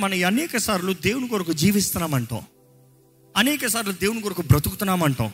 మన 0.00 0.26
అనేక 0.26 0.56
సార్లు 0.56 0.92
దేవుని 0.92 1.28
కొరకు 1.28 1.52
జీవిస్తున్నామంటాం. 1.52 2.40
అనేక 3.36 3.66
సార్లు 3.66 3.92
దేవుని 3.92 4.20
కొరకు 4.20 4.42
బ్రతుకుతున్నామంటాం. 4.42 5.32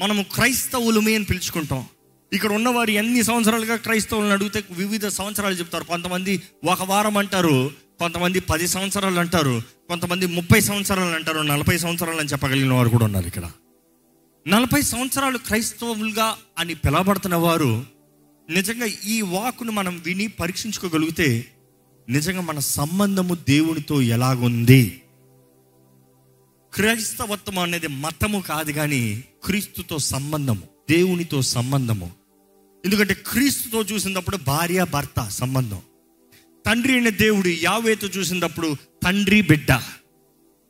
మనము 0.00 0.22
క్రైస్తవులమే 0.22 1.14
అని 1.14 1.24
పిలుచుకుంటాం. 1.24 1.84
ఇక్కడ 2.32 2.52
ఉన్నవారు 2.52 2.90
ఎన్ని 2.90 3.22
సంవత్సరాలుగా 3.22 3.76
క్రైస్తవులను 3.76 4.32
అడిగితే 4.32 4.64
వివిధ 4.70 5.06
సంవత్సరాలు 5.06 5.54
చెప్తారు. 5.54 5.84
కొంతమంది 5.84 6.42
ఒక 6.64 6.82
వారం 6.82 7.16
అంటారు 7.16 7.70
కొంతమంది 7.98 8.40
పది 8.40 8.68
సంవత్సరాలు 8.68 9.20
అంటారు 9.20 9.62
కొంతమంది 9.88 10.26
ముప్పై 10.26 10.60
సంవత్సరాలు 10.60 11.14
అంటారు 11.14 11.38
నలభై 11.38 11.78
సంవత్సరాలు 11.78 12.20
అని 12.20 12.28
చెప్పగలిగిన 12.28 12.72
వారు 12.72 12.88
కూడా 12.88 13.04
ఉన్నారు 13.04 13.26
ఇక్కడ. 13.26 13.50
నలభై 14.48 14.82
సంవత్సరాలు 14.82 15.38
క్రైస్తవులుగా 15.38 16.36
అని 16.58 16.74
పిలవబడుతున్న 16.74 17.34
వారు 17.34 17.86
నిజంగా 18.50 18.86
ఈ 19.06 19.20
వాకును 19.20 19.72
మనం 19.72 20.02
విని 20.04 20.26
పరీక్షించుకోగలిగితే 20.26 21.46
నిజంగా 22.08 22.40
మన 22.40 22.58
సంబంధము 22.58 23.34
దేవునితో 23.34 24.02
ఎలాగుంది? 24.02 25.02
క్రైస్తవత్వం 26.74 27.58
అనేది 27.58 27.86
మతము 27.86 28.40
కాదు 28.40 28.72
కానీ 28.72 29.24
క్రీస్తుతో 29.44 29.98
సంబంధము 29.98 30.62
దేవునితో 30.90 31.42
సంబంధము. 31.42 32.10
ఎందుకంటే 32.84 33.14
క్రీస్తుతో 33.14 33.82
చూసినప్పుడు 33.82 34.36
భార్య 34.36 34.84
భర్త 34.84 35.28
సంబంధం. 35.28 35.80
తండ్రి 36.66 36.92
అయిన 36.92 37.08
దేవుడు 37.08 37.48
యావేతో 37.48 38.06
చూసినప్పుడు 38.06 38.76
తండ్రి 39.04 39.42
బిడ్డ. 39.42 39.72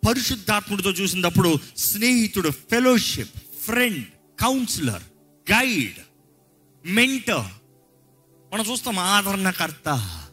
పరిశుద్ధాత్ముడితో 0.08 0.90
చూసినప్పుడు 0.90 1.56
స్నేహితుడు 1.76 2.48
fellowship 2.48 3.38
friend 3.64 4.04
counsellor 4.40 5.02
guide 5.52 5.98
mentor. 6.86 7.46
మనం 8.54 8.64
చూస్తాం 8.70 8.98
ఆదరణకర్త. 8.98 10.24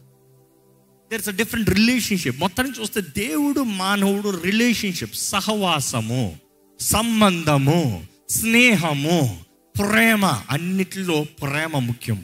దేర్స్ 1.10 1.28
అ 1.28 1.32
డిఫరెంట్ 1.32 1.70
రిలేషన్షిప్ 1.70 2.40
మొత్తాన్ని 2.40 2.80
చూస్తే 2.80 3.00
దేవుడు 3.00 3.60
మానవుడు 3.60 4.40
రిలేషన్షిప్ 4.40 5.14
సహవాసము 5.14 6.38
సంబంధము 6.80 8.06
స్నేహము 8.30 9.44
ప్రేమ. 9.78 10.24
అన్నిటిలో 10.24 11.26
ప్రేమ 11.42 11.78
ముఖ్యము. 11.78 12.22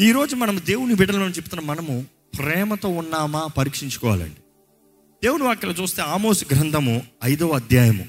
ఈరోజు 0.00 0.36
మనం 0.36 0.60
దేవుని 0.64 0.94
బిడ్డలను 0.94 1.30
చెప్తున్న 1.30 1.64
మనము 1.64 2.04
ప్రేమతో 2.38 2.88
ఉన్నామా? 2.88 3.46
పరీక్షించుకోవాలండి. 3.58 4.40
దేవుని 5.24 5.42
వాక్యలో 5.42 5.74
చూస్తే 5.82 6.02
ఆమోస్ 6.02 6.44
గ్రంథము 6.52 7.02
ఐదో 7.24 7.48
అధ్యాయము. 7.48 8.04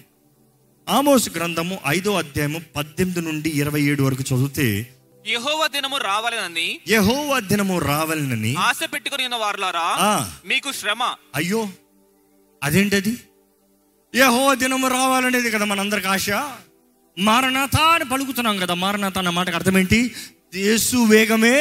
ఆమోస్ 0.90 1.30
గ్రంథము 1.38 1.78
ఐదో 1.88 2.14
అధ్యాయము 2.14 2.62
పద్దెనిమిది 2.76 3.22
నుండి 3.22 3.50
ఇరవై 3.50 3.82
ఏడు 3.82 4.04
వరకు 4.04 4.36
చదివితే 4.36 4.94
యెహోవా 5.28 5.68
దినము 5.68 5.98
రావాలని 5.98 6.80
యహోవా 6.88 7.40
దినము 7.40 7.80
రావాలని 7.80 8.56
ఆశ 8.56 8.80
పెట్టుకుని 8.94 9.24
ఉన్న 9.24 9.36
వారులారా. 9.36 9.88
మీకు 10.46 10.72
శ్రమ. 10.72 11.16
అయ్యో 11.36 11.70
అదేంటది? 12.64 13.18
యహో 14.16 14.56
దినము 14.56 14.88
రావాలనేది 14.88 15.52
కదా 15.52 15.66
మనందరికి 15.66 16.08
ఆశ. 16.08 16.30
మారనాథ 17.20 17.76
అని 17.76 18.06
పలుకుతున్నాం 18.06 18.58
కదా 18.58 18.74
మారనాథ 18.74 19.18
అన్న 19.18 19.30
మాటకు 19.30 19.56
అర్థం 19.56 19.78
ఏంటి 19.78 20.16
యేసు 20.56 20.98
వేగమే 20.98 21.58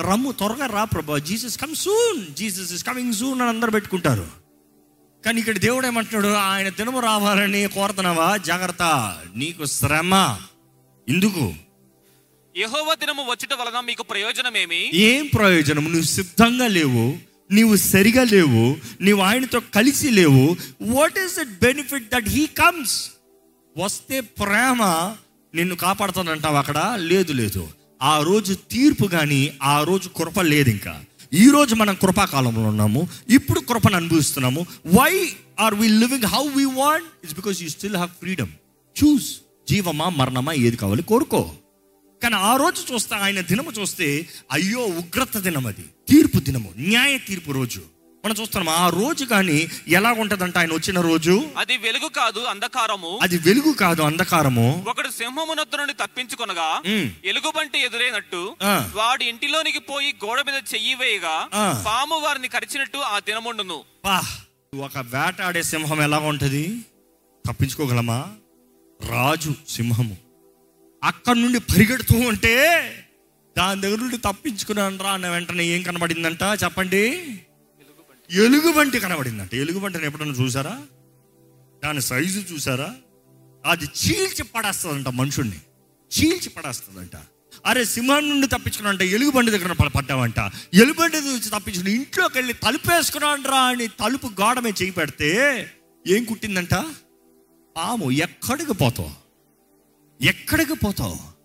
రమ్ము 0.00 0.32
త్వరగా 0.32 0.66
రా 0.66 0.84
ప్రభా 0.84 1.18
Jesus 1.18 1.58
come 1.58 1.74
soon 1.74 2.34
Jesus 2.34 2.72
is 2.72 2.84
coming 2.84 3.12
soon 3.12 3.40
అని 3.40 3.50
అందరు 3.50 3.70
పెట్టుకుంటారు. 3.70 4.26
కానీ 5.24 5.40
ఇక్కడ 5.40 5.58
దేవుడు 5.58 5.86
ఏమంటున్నాడు? 5.86 6.34
ఆయన 6.34 6.68
దినము 6.68 7.00
రావాలని 7.00 7.68
కోరుతున్నావా? 7.68 8.36
జాగ్రత్త 8.36 9.16
నీకు 9.36 9.64
శ్రమ. 9.64 10.38
ఎందుకు? 11.08 11.54
యహోవ 12.56 12.94
దినము 12.94 13.22
వచ్చుట 13.22 13.52
వలన 13.52 13.80
మీకు 13.80 14.02
ప్రయోజనమేమి? 14.02 14.78
ఏం 14.94 15.26
ప్రయోజనం 15.26 15.84
నువ్వు 15.84 16.08
సిద్ధంగా 16.18 16.66
లేవు 16.66 17.18
నీవు 17.50 17.76
సరిగా 17.76 18.24
లేవు 18.24 18.62
నీవు 19.00 19.20
ఆయనతో 19.20 19.60
కలిసి 19.60 20.10
లేవు. 20.10 20.44
What 20.82 21.18
is 21.18 21.38
it 21.38 21.52
benefit 21.64 22.06
that 22.14 22.28
he 22.28 22.46
comes 22.46 23.10
వస్తే 23.76 24.20
ప్రేమ 24.20 24.82
నిన్ను 25.54 25.74
కాపాడుతుందంటావు 25.74 26.56
అక్కడ? 26.56 26.78
లేదు 26.96 27.32
లేదు. 27.32 27.68
ఆ 28.02 28.22
రోజు 28.22 28.54
తీర్పు 28.54 29.06
కానీ 29.06 29.52
ఆ 29.62 29.82
రోజు 29.82 30.08
కృప 30.08 30.40
లేదు 30.40 30.70
ఇంకా 30.70 30.94
ఈ 31.32 31.46
రోజు 31.50 31.74
మనం 31.74 31.94
కృపాకాలంలో 31.94 32.68
ఉన్నాము 32.68 33.08
ఇప్పుడు 33.28 33.60
కృపను 33.60 33.96
అనుభవిస్తున్నాము. 33.96 34.66
Why 34.86 35.12
are 35.60 35.74
we 35.74 35.88
living 35.88 36.24
how 36.24 36.42
we 36.48 36.64
want 36.64 37.06
it's 37.24 37.36
because 37.36 37.62
you 37.62 37.68
still 37.68 37.96
have 37.96 38.10
freedom 38.22 38.52
choose 38.96 39.28
జీవమా 39.68 40.08
మరణమా 40.08 40.52
ఏది 40.52 40.76
కావాలి 40.76 41.02
కోరుకో. 41.02 41.42
కానీ 42.26 42.38
ఆ 42.42 42.56
రోజు 42.56 42.92
చూస్తే 42.92 43.14
ఆయన 43.14 43.40
దినము 43.40 43.70
చూస్తే 43.70 44.28
అయ్యో 44.52 44.80
ఉగ్రత 44.80 45.36
దినం 45.38 45.66
అది 45.66 45.84
తీర్పు 46.08 46.38
దినము 46.38 46.72
న్యాయ 46.76 47.18
తీర్పు 47.18 47.52
రోజు. 47.52 47.80
మనం 48.24 48.34
చూస్తున్నాం 48.40 48.74
ఆ 48.74 48.88
రోజు 48.88 49.24
కానీ 49.24 49.68
ఎలా 49.88 50.12
ఉంటదంట 50.12 50.58
ఆయన 50.58 50.72
వచ్చిన 50.74 51.00
రోజు? 51.00 51.50
అది 51.58 51.76
వెలుగు 51.76 52.08
కాదు 52.08 52.40
అంధకారము. 52.40 53.18
అది 53.22 53.38
వెలుగు 53.38 53.72
కాదు 53.72 54.02
అంధకారము. 54.02 54.84
ఒకడు 54.88 55.08
సింహమునొద్ద 55.08 55.76
నుండి 55.76 55.92
తప్పించుకొనగా. 55.92 56.82
ఎలుగుబంటి 57.24 57.78
ఎదురైనట్టు. 57.78 58.56
వాడి 58.94 59.24
ఇంటిలోనికి 59.24 59.78
పోయి 59.78 60.14
గోడ 60.24 60.40
మీద 60.40 60.54
చెయ్యి 60.54 60.94
వేయగా. 60.94 61.48
పాము 61.86 62.14
వారిని 62.14 62.48
కరిచినట్టు 62.48 62.98
ఆ 62.98 63.18
దినముండును. 63.18 63.82
పా 64.04 64.24
ఒక 64.74 64.98
వేటాడే 64.98 65.62
సింహం 65.62 66.02
ఎలా 66.02 66.18
ఉంటది 66.18 66.78
తప్పించుకోగలమా? 67.48 68.28
రాజు 69.08 69.54
సింహము. 69.68 70.25
అక్కడి 71.06 71.42
నుండి 71.42 71.58
పరిగెడుతూ 71.58 72.16
ఉంటే 72.16 72.54
దాని 73.56 73.80
దగ్గర 73.80 73.98
నుండి 73.98 74.16
తప్పించుకున్నాను 74.16 75.04
రా 75.04 75.10
అన్న 75.10 75.28
వెంటనే 75.28 75.64
ఏం 75.66 75.82
కనబడిందంట 75.82 76.42
చెప్పండి? 76.64 77.02
ఎలుగుబంటి 78.30 79.00
కనబడిందంట. 79.00 79.54
ఎలుగుబంటిని 79.54 80.06
ఎప్పుడన్నా 80.06 80.34
చూసారా? 80.34 80.74
దాని 81.84 82.00
సైజు 82.00 82.40
చూసారా? 82.52 82.94
అది 83.64 83.84
చీల్చి 83.84 84.42
పడేస్తుందంట 84.42 85.08
మనుషుణ్ణి 85.08 85.60
చీల్చి 86.10 86.48
పడేస్తుందంట. 86.48 87.16
అరే 87.66 87.84
సింహం 87.84 88.28
నుండి 88.28 88.46
తప్పించుకున్నాంట 88.46 89.02
ఎలుగుబండి 89.02 89.50
దగ్గర 89.50 89.72
పడ్డామంట 89.72 89.94
పడ్డావంట. 89.96 90.40
ఎలుగుబండి 90.74 91.20
నుంచి 91.20 91.50
తప్పించుకుని 91.50 91.92
ఇంట్లోకి 91.94 92.38
వెళ్ళి 92.38 92.54
తలుపు 92.54 92.90
వేసుకున్నాను 92.94 93.48
రా 93.48 93.60
అని 93.60 93.86
తలుపు 93.86 94.26
గోడ 94.26 94.58
మీద 94.58 94.74
చేయి 94.82 94.90
పెడితే 94.90 95.30
ఏం 96.06 96.24
కుట్టిందంట? 96.24 96.74
పాము 97.76 98.10
ఎక్కడికి 98.10 98.72
పోతావు 98.72 99.25
ఎక్కడికి 100.22 100.74
పోతావు? 100.74 101.36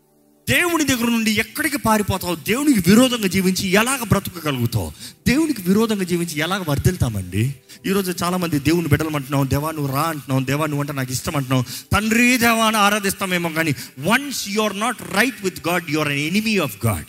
దేవుని 0.49 0.83
దగ్గర 0.83 1.05
నుండి 1.05 1.31
ఎక్కడికి 1.31 1.77
పారిపోతావు? 1.77 2.35
దేవునికి 2.35 2.89
విరోధంగా 2.89 3.27
జీవించి 3.27 3.67
ఎలాగ 3.67 4.03
బ్రతకగలుగుతావు? 4.03 4.91
దేవునికి 5.27 5.61
విరోధంగా 5.61 6.03
జీవించి 6.03 6.39
ఎలాగ 6.39 6.63
వర్ధిల్తామండి? 6.69 7.55
ఈరోజు 7.85 8.13
చాలామంది 8.23 8.59
దేవుని 8.59 8.87
బిడ్డలమంటున్నాం 8.87 9.49
దేవా 9.49 9.71
నువ్వు 9.71 9.93
రా 9.93 10.01
అంటున్నావు 10.01 10.45
దేవా 10.45 10.65
నువ్వు 10.65 10.81
అంటే 10.81 10.93
నాకు 10.93 11.11
ఇష్టం 11.11 11.35
అంటున్నావు. 11.35 11.63
తండ్రి 11.93 12.37
దేవాన్ని 12.37 12.81
ఆరాధిస్తామేమో 12.81 13.49
కానీ 13.49 13.71
once 13.99 14.49
you 14.49 14.61
are 14.61 14.79
not 14.79 15.01
right 15.01 15.43
with 15.43 15.67
God 15.67 15.89
you 15.89 15.99
are 15.99 16.07
an 16.07 16.17
enemy 16.17 16.57
of 16.57 16.85
God 16.85 17.05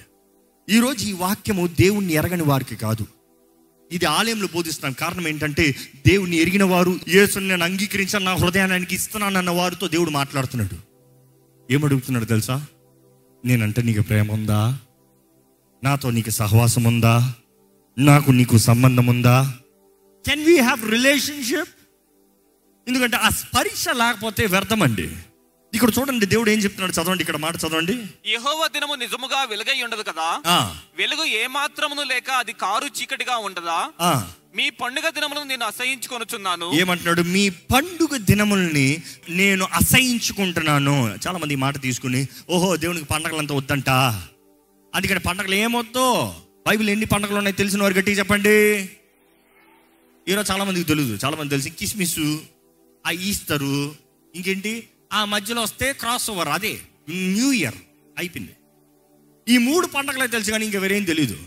ఈరోజు 0.71 1.07
ఈ 1.07 1.13
వాక్యము 1.13 1.67
దేవుణ్ణి 1.67 2.13
ఎరగని 2.13 2.43
వారికి 2.43 2.77
కాదు. 2.77 3.07
ఇది 3.93 4.05
ఆలయంలో 4.05 4.49
బోధిస్తున్నాం. 4.55 4.93
కారణం 4.93 5.29
ఏంటంటే 5.29 5.75
దేవుని 6.07 6.37
ఎరిగిన 6.37 6.65
వారు 6.65 7.01
యేసుని 7.09 7.49
నేను 7.49 7.65
అంగీకరించాను 7.65 8.25
నా 8.25 8.35
హృదయానికి 8.35 8.95
ఇస్తున్నానన్న 8.95 9.51
వారితో 9.51 9.89
దేవుడు 9.89 10.11
మాట్లాడుతున్నాడు. 10.11 10.92
ఏమడుగుతున్నాడు 11.73 12.25
తెలుసా? 12.25 12.57
నేనంటే 13.45 13.83
నీకు 13.83 14.03
ప్రేమ 14.03 14.33
ఉందా 14.33 14.61
నాతో 15.83 16.11
నీకు 16.11 16.31
సహవాసం 16.31 16.85
ఉందా 16.85 17.15
నాకు 17.99 18.31
నీకు 18.31 18.57
సంబంధం 18.59 19.07
ఉందా 19.07 19.37
కెన్ 20.27 20.45
వీ 20.45 20.57
హ్యావ్ 20.59 20.91
రిలేషన్షిప్ 20.91 21.73
ఎందుకంటే 22.89 23.17
ఆ 23.17 23.29
పరీక్ష 23.57 23.89
లేకపోతే 23.89 24.47
వ్యర్థమండి. 24.47 25.07
ఇక్కడ 25.75 25.91
చూడండి 25.99 26.27
దేవుడు 26.27 26.51
ఏం 26.51 26.59
చెప్తున్నాడు? 26.59 26.93
చదవండి 26.93 27.23
ఇక్కడ 27.23 27.37
మాట 27.37 27.57
చదవండి. 27.57 27.95
యెహోవా 28.27 28.67
దినము 28.67 28.95
నిజముగా 28.95 29.43
వెలుగై 29.43 29.83
ఉండదు 29.83 30.03
కదా? 30.03 30.29
వెలుగు 30.97 31.25
ఏ 31.25 31.47
మాత్రమును 31.47 32.03
లేక 32.03 32.31
అది 32.31 32.53
కారు 32.53 32.89
చీకటిగా 33.01 33.37
ఉండదా. 33.37 33.79
మీ 34.57 34.71
పండుగ 34.71 35.09
దినములను 35.09 35.45
నేను 35.45 35.65
అసహించుకొనుచున్నాను. 35.65 36.73
ఏమంటున్నాడు? 36.75 37.23
మీ 37.23 37.49
పండుగ 37.49 38.17
దినముల్ని 38.17 39.03
నేను 39.29 39.67
అసహించుకుంటున్నాను. 39.73 41.19
చాలా 41.27 41.39
మంది 41.39 41.57
మాట 41.57 41.81
తీసుకుని 41.81 42.27
ఓహో 42.51 42.77
దేవునికి 42.77 43.07
పండగలంతా 43.07 43.55
వద్దంట? 43.55 43.91
అందుకని 44.95 45.21
పండగలు 45.21 45.55
ఏమొద్దు? 45.55 46.35
బైబిల్ 46.69 46.91
ఎన్ని 46.91 47.07
పండగలు 47.07 47.37
ఉన్నాయి 47.37 47.57
తెలిసిన 47.57 47.83
వారు 47.83 47.95
గట్టిగా 47.95 48.19
చెప్పండి. 48.19 48.89
ఈరోజు 50.29 50.53
చాలా 50.53 50.65
మందికి 50.65 50.89
తెలుసు. 50.89 51.27
చాలా 51.27 51.37
మంది 51.37 51.51
తెలిసి. 51.51 51.71
కిస్మిస్ 51.71 52.19
ఆ 53.07 53.11
ఈస్తరు 53.11 53.95
ఇంకేంటి? 54.35 54.89
ఆ 55.13 55.25
మధ్యలో 55.25 55.63
వస్తే 55.63 55.93
క్రాస్ 55.93 56.31
ఓవర్ 56.31 56.49
అదే 56.49 56.81
న్యూ 57.11 57.53
ఇయర్ 57.53 57.75
అయిపోయింది. 58.19 58.53
ఈ 59.49 59.59
మూడు 59.59 59.87
పండగలే 59.87 60.27
తెలుసు 60.27 60.51
కానీ 60.51 60.65
ఇంకా 60.65 60.79
వేరేం 60.79 61.05
తెలియదు 61.05 61.39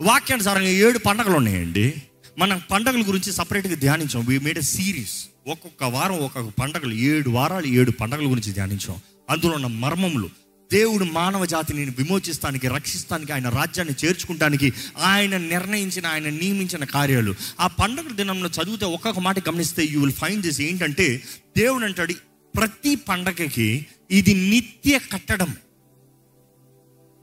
వాక్యానుసారంగా 0.00 0.68
ఏడు 0.68 0.98
పండగలు 0.98 1.36
ఉన్నాయండి. 1.36 2.02
మనం 2.40 2.60
పండగల 2.70 3.02
గురించి 3.08 3.32
సపరేట్గా 3.32 3.74
ధ్యానించాం. 3.74 4.24
వీ 4.24 4.38
మేడ్ 4.38 4.58
ఎ 4.58 4.62
సిరీస్ 4.62 5.24
ఒక్కొక్క 5.46 5.84
వారం 5.84 6.18
ఒక్కొక్క 6.18 6.60
పండగలు 6.62 6.94
ఏడు 6.94 7.30
వారాలు 7.30 7.66
ఏడు 7.66 7.90
పండగల 7.90 8.30
గురించి 8.30 8.52
ధ్యానించాం. 8.52 8.96
అందులో 9.30 9.52
ఉన్న 9.52 9.66
మర్మములు. 9.66 10.30
దేవుడు 10.72 11.04
మానవ 11.04 11.46
జాతిని 11.46 11.84
విమోచిస్తానికి 11.84 12.68
రక్షిస్తానికి 12.68 13.32
ఆయన 13.32 13.48
రాజ్యాన్ని 13.48 14.06
చేర్చుకుంటానికి 14.06 14.72
ఆయన 14.98 15.36
నిర్ణయించిన 15.36 16.06
ఆయన 16.06 16.28
నియమించిన 16.28 16.84
కార్యాలు. 16.84 17.34
ఆ 17.60 17.66
పండగ 17.66 18.12
దినంలో 18.12 18.48
చదివితే 18.48 18.84
ఒక్కొక్క 18.84 19.20
మాట 19.20 19.48
గమనిస్తే 19.48 19.84
యూ 19.84 20.00
విల్ 20.00 20.12
ఫైండ్ 20.12 20.40
దిస్ 20.40 20.60
ఏంటంటే 20.60 21.22
దేవుడు 21.58 21.84
అంటాడు 21.84 22.14
ప్రతి 22.56 22.94
పండగకి 22.94 23.86
ఇది 24.10 24.34
నిత్య 24.34 24.98
కట్టడం. 25.12 25.56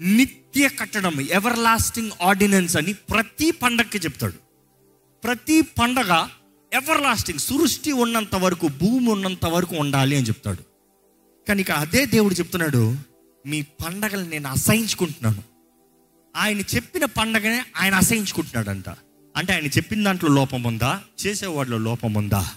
నిత్య 0.01 0.69
కట్టడం. 0.79 1.21
ఎవర్ 1.21 1.57
లాస్టింగ్ 1.57 2.11
ఆర్డినెన్స్ 2.21 2.77
అని 2.77 2.93
ప్రతి 2.93 3.51
పండగకి 3.51 3.97
చెప్తాడు. 3.97 4.46
ప్రతి 5.23 5.61
పండగ 5.61 6.27
ఎవర్ 6.73 7.01
లాస్టింగ్ 7.01 7.39
సృష్టి 7.39 7.91
ఉన్నంత 7.91 8.35
వరకు 8.35 8.67
భూమి 8.67 9.09
ఉన్నంత 9.09 9.45
వరకు 9.45 9.75
ఉండాలి 9.75 10.17
అని 10.17 10.25
చెప్తాడు. 10.27 10.63
కానీ 11.47 11.61
ఇక 11.61 11.71
అదే 11.71 12.05
దేవుడు 12.05 12.33
చెప్తున్నాడు 12.33 12.95
మీ 13.45 13.61
పండగలు 13.61 14.25
నేను 14.25 14.49
అసహించుకుంటున్నాను. 14.49 15.43
ఆయన 16.35 16.59
చెప్పిన 16.59 17.05
పండగనే 17.05 17.65
ఆయన 17.77 17.95
అసహించుకుంటున్నాడంట. 17.95 18.89
అంటే 19.37 19.53
ఆయన 19.53 19.65
చెప్పిన 19.65 20.03
దాంట్లో 20.03 20.29
లోపం 20.29 20.63
ఉందా? 20.63 21.01
చేసేవాడిలో 21.25 21.77
లోపం 21.77 22.13
ఉందా? 22.13 22.49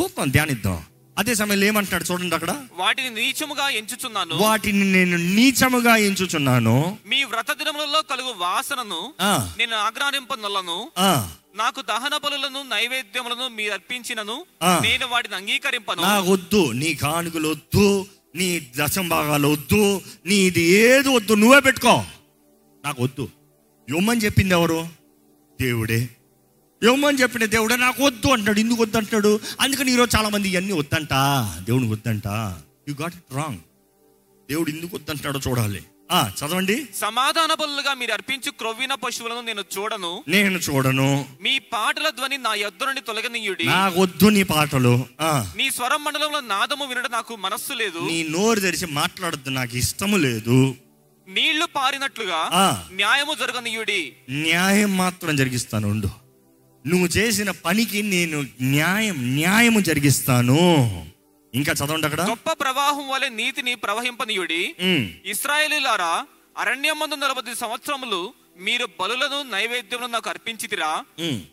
చూద్దాం 0.00 0.30
ధ్యానిద్దాం. 0.30 0.84
అదే 1.18 1.34
సమయంలో 1.34 1.66
ఏమంటున్నాడు 1.66 2.04
చూడండి 2.04 2.34
అక్కడ. 2.34 2.54
వాటిని 2.76 3.10
నీచముగా 3.10 3.68
ఎంచుచున్నాను. 3.68 4.36
వాటిని 4.36 4.92
నేను 4.92 5.16
నీచముగా 5.16 5.96
ఎంచుచున్నాను. 5.96 6.98
మీ 7.06 7.24
వ్రత 7.24 7.52
దినములలో 7.52 8.02
కలుగు 8.02 8.32
వాసనను 8.36 9.14
నేను 9.58 9.76
ఆగ్రానింపనొల్లను 9.76 10.90
ఆ, 10.98 11.30
నాకు 11.54 11.80
దహన 11.82 12.16
బలులను 12.16 12.62
నైవేద్యములను 12.62 13.48
మీరు 13.48 13.72
అర్పించినను. 13.72 14.44
నేను 14.82 15.06
వాటిని 15.06 15.34
అంగీకరింపను. 15.34 16.02
నాకు 16.02 16.32
వద్దు 16.32 16.72
నీ 16.72 16.94
కానుకలు 16.94 17.48
వద్దు 17.48 18.06
నీ 18.34 18.72
దశం 18.76 19.08
భాగాలు 19.08 19.48
వద్దు 19.48 20.00
నీ 20.26 20.34
ఇది 20.34 20.60
ఏది 20.60 21.08
వద్దు 21.08 21.34
నువ్వే 21.34 21.60
పెట్టుకో. 21.60 22.04
నాకు 22.84 23.02
వద్దు 23.02 23.28
ఇవ్వమని 23.88 24.20
చెప్పింది 24.20 24.54
ఎవరు? 24.54 24.88
దేవుడే. 25.60 26.08
ఇవ్వమని 26.82 27.18
చెప్పిన 27.18 27.44
దేవుడే 27.44 27.76
నాకు 27.76 28.04
వద్దు 28.04 28.28
అంటాడు 28.28 28.60
ఎందుకు 28.60 28.82
వద్దు 28.82 28.96
అంటాడు 28.96 29.40
అందుకని 29.60 29.92
ఈరోజు 29.92 30.16
చాలా 30.16 30.28
మంది 30.28 30.48
ఇవన్నీ 30.48 30.72
వద్దంట. 30.72 31.14
దేవుడికి 31.64 31.92
వద్దంట. 31.92 32.26
యు 32.88 32.94
గాట్ 33.02 33.14
ఇట్ 33.14 33.34
రాంగ్ 33.34 33.58
దేవుడు 34.50 34.70
ఎందుకు 34.70 34.96
వద్దంటాడో 34.96 35.40
చూడాలి. 35.48 35.82
చదవండి. 36.12 36.86
సమాధాన 37.00 37.54
బలులుగా 37.54 37.94
మీరు 37.94 38.12
అర్పించు 38.12 38.50
క్రొవ్విన 38.50 38.94
పశువులను 38.94 39.40
నేను 39.40 39.64
చూడను. 39.78 40.24
నేను 40.28 40.58
చూడను. 40.58 41.26
మీ 41.42 41.58
పాటల 41.58 42.10
ధ్వని 42.10 42.38
నా 42.38 42.54
యొద్ద 42.54 42.84
నుండి 42.84 43.00
తొలగనీయుడి. 43.00 43.64
నాకు 43.64 44.00
వద్దు 44.00 44.28
నీ 44.28 44.42
పాటలు. 44.42 45.06
ఆ. 45.20 45.52
నీ 45.56 45.70
స్వరం 45.70 46.04
మండలంలో 46.04 46.40
నాదము 46.40 46.86
వినడం 46.86 47.08
నాకు 47.12 47.36
మనస్సు 47.36 47.72
లేదు. 47.72 47.98
నీ 47.98 48.22
నోరు 48.22 48.60
తెరిచి 48.60 48.86
మాట్లాడద్దు 48.86 49.50
నాకు 49.50 49.76
ఇష్టము 49.76 50.16
లేదు. 50.16 50.74
నీళ్ళు 51.28 51.66
పారినట్లుగా 51.66 52.50
ఆ. 52.52 52.84
న్యాయము 52.92 53.34
జరగనీయుడి. 53.34 54.12
న్యాయం 54.30 54.96
మాత్రం 54.96 55.36
జరిగిస్తాను 55.36 55.88
ఉండు. 55.88 56.08
నువ్వు 56.86 57.06
చేసిన 57.06 57.50
పనికి 57.50 58.02
నేను 58.02 58.46
న్యాయం 58.62 59.34
న్యాయము 59.34 59.80
జరిగిస్తాను. 59.80 61.13
ఇంకా 61.54 61.72
చదవండి 61.72 62.06
అక్కడ. 62.06 62.22
గొప్ప 62.28 62.52
ప్రవాహం 62.52 63.08
వలె 63.08 63.28
నీతిని 63.28 63.74
ప్రవహింపనీయుడి. 63.74 64.62
ఇస్రాయేలీలారా 65.24 66.26
అరణ్యమందు 66.58 67.14
నలభై 67.14 67.54
సంవత్సరములు 67.54 68.20
మీరు 68.56 68.86
బలులను 69.00 69.38
నైవేద్యములను 69.42 70.12
నాకు 70.12 70.28
అర్పించితిరా. 70.30 70.90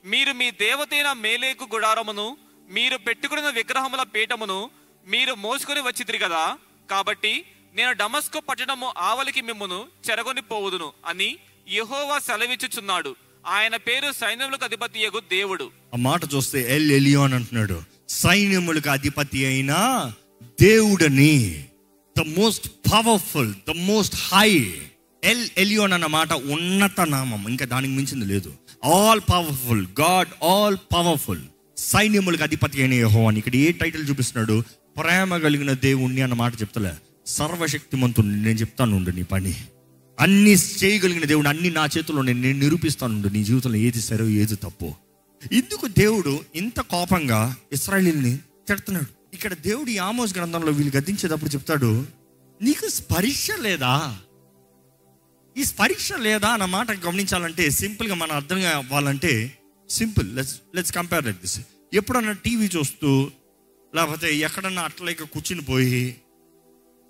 మీరు 0.06 0.32
మీ 0.32 0.52
దేవతైన 0.52 1.12
మేలేకు 1.26 1.68
గుడారమును 1.74 2.38
మీరు 2.70 2.98
పెట్టుకున్న 2.98 3.50
విగ్రహముల 3.50 4.04
పీఠమును 4.04 4.60
మీరు 5.08 5.34
మోసుకొని 5.34 5.82
వచ్చితిరి 5.82 6.18
కదా. 6.18 6.44
కాబట్టి 6.90 7.34
నేను 7.76 7.92
డమస్కు 7.92 8.40
పట్టణము 8.40 8.88
ఆవలికి 8.98 9.42
మిమ్మును 9.42 9.80
చెరగొని 10.08 10.42
పోవుదును 10.42 10.90
అని 11.06 11.30
యెహోవా 11.70 12.18
సెలవిచ్చుచున్నాడు. 12.20 13.16
ఆయన 13.48 13.76
పేరు 13.76 14.12
సైన్యములకు 14.12 14.64
అధిపతి 14.64 15.10
దేవుడు. 15.30 15.72
ఆ 15.94 15.98
మాట 15.98 16.22
చూస్తే 16.34 16.60
ఎల్ 16.76 16.92
ఎలియోన్ 16.92 17.34
అంటున్నాడు. 17.34 17.78
సైన్యములకు 18.14 18.90
అధిపతి 18.90 19.46
అయిన 19.46 19.74
దేవుడని. 20.62 21.66
The 22.18 22.22
most 22.40 22.70
powerful 22.94 23.54
the 23.54 23.72
most 23.76 24.16
high 24.16 24.74
El 25.24 25.50
Elyon 25.58 25.94
అన్న 25.94 26.06
మాట 26.06 26.34
ఉన్నత 26.34 27.02
నామం. 27.02 27.48
ఇంకా 27.50 27.66
దానికి 27.66 27.94
మించింది 27.94 28.26
లేదు. 28.26 28.54
All 28.86 29.22
powerful 29.34 29.88
God 30.02 30.44
all 30.44 30.78
powerful 30.96 31.42
సైన్యములకు 31.78 32.44
అధిపతి 32.44 32.80
అయిన 32.80 32.94
యహో 32.94 33.28
అని 33.28 33.38
ఇక్కడ 33.38 33.56
ఏ 33.56 33.72
టైటిల్ 33.72 34.10
చూపిస్తున్నాడు? 34.10 34.64
ప్రేమ 34.98 35.38
కలిగిన 35.38 35.72
దేవుణ్ణి 35.72 36.22
అన్నమాట 36.22 36.62
చెప్తలే. 36.62 36.92
సర్వశక్తిమంతుడు 37.28 38.26
నేను 38.26 38.60
చెప్తాను 38.60 38.96
ఉండు 38.96 39.10
నీ 39.10 39.24
పని. 39.24 39.56
అన్ని 40.20 40.52
చేయగలిగిన 40.52 41.26
దేవుడు 41.26 41.48
అన్ని 41.48 41.70
నా 41.70 41.86
చేతుల్లో 41.86 42.24
నేను 42.24 42.42
నేను 42.42 42.60
నిరూపిస్తాను 42.60 43.30
నీ 43.30 43.44
జీవితంలో 43.44 43.76
ఏది 43.76 44.02
సరో 44.02 44.28
ఏది 44.28 44.56
తప్పు. 44.56 44.94
ఇందుకు 45.54 45.88
దేవుడు 45.88 46.44
ఇంత 46.56 46.80
కోపంగా 46.80 47.56
ఇస్రాయలీల్ని 47.72 48.38
తిడుతున్నాడు? 48.38 49.36
ఇక్కడ 49.36 49.54
దేవుడు 49.54 50.00
ఆమోస్ 50.00 50.38
గ్రంథంలో 50.38 50.72
వీళ్ళు 50.72 50.98
గద్దించేటప్పుడు 50.98 51.50
చెప్తాడు 51.50 52.06
నీకు 52.62 52.90
స్పర్శ 52.90 53.48
లేదా? 53.60 54.20
ఈ 55.58 55.64
స్పర్శ 55.64 56.14
లేదా 56.14 56.48
అన్న 56.48 56.66
మాట 56.66 56.92
గమనించాలంటే 56.92 57.70
సింపుల్గా 57.70 58.16
మనం 58.16 58.32
అర్థం 58.32 58.66
అవ్వాలంటే 58.66 59.58
simple 59.90 60.36
let's 60.36 60.62
let's 60.76 60.92
compare 60.92 61.26
like 61.26 61.42
this 61.42 61.60
ఎప్పుడన్నా 61.94 62.32
టీవీ 62.32 62.66
చూస్తూ 62.66 63.32
లేకపోతే 63.96 64.38
ఎక్కడన్నా 64.38 64.82
అట్లయిక 64.82 65.24
కూర్చుని 65.24 65.62
పోయి 65.62 66.16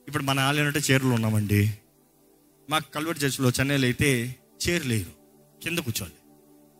ఇప్పుడు 0.08 0.24
మన 0.24 0.40
ఆలయంటే 0.40 0.80
చీరలు 0.80 1.08
ఉన్నామండి. 1.08 1.74
మాకు 2.70 2.92
కల్వర్ 2.92 3.20
చర్చిలో 3.24 3.50
చెన్నైలో 3.50 3.86
అయితే 3.86 4.36
చీరలేరు 4.66 5.12
కింద 5.64 5.78
కూర్చోండి 5.78 6.21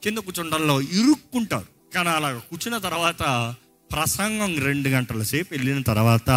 కింద 0.04 0.18
కూర్చుండంలో 0.18 0.82
ఇరుక్కుంటారు 0.82 1.94
కానీ 1.96 2.10
అలా 2.10 2.42
కూర్చున్న 2.50 2.78
తర్వాత 2.78 3.56
ప్రసంగం 3.92 4.60
రెండు 4.60 4.90
గంటల 4.90 5.24
సేపు 5.24 5.54
వెళ్ళిన 5.54 5.82
తర్వాత 5.82 6.30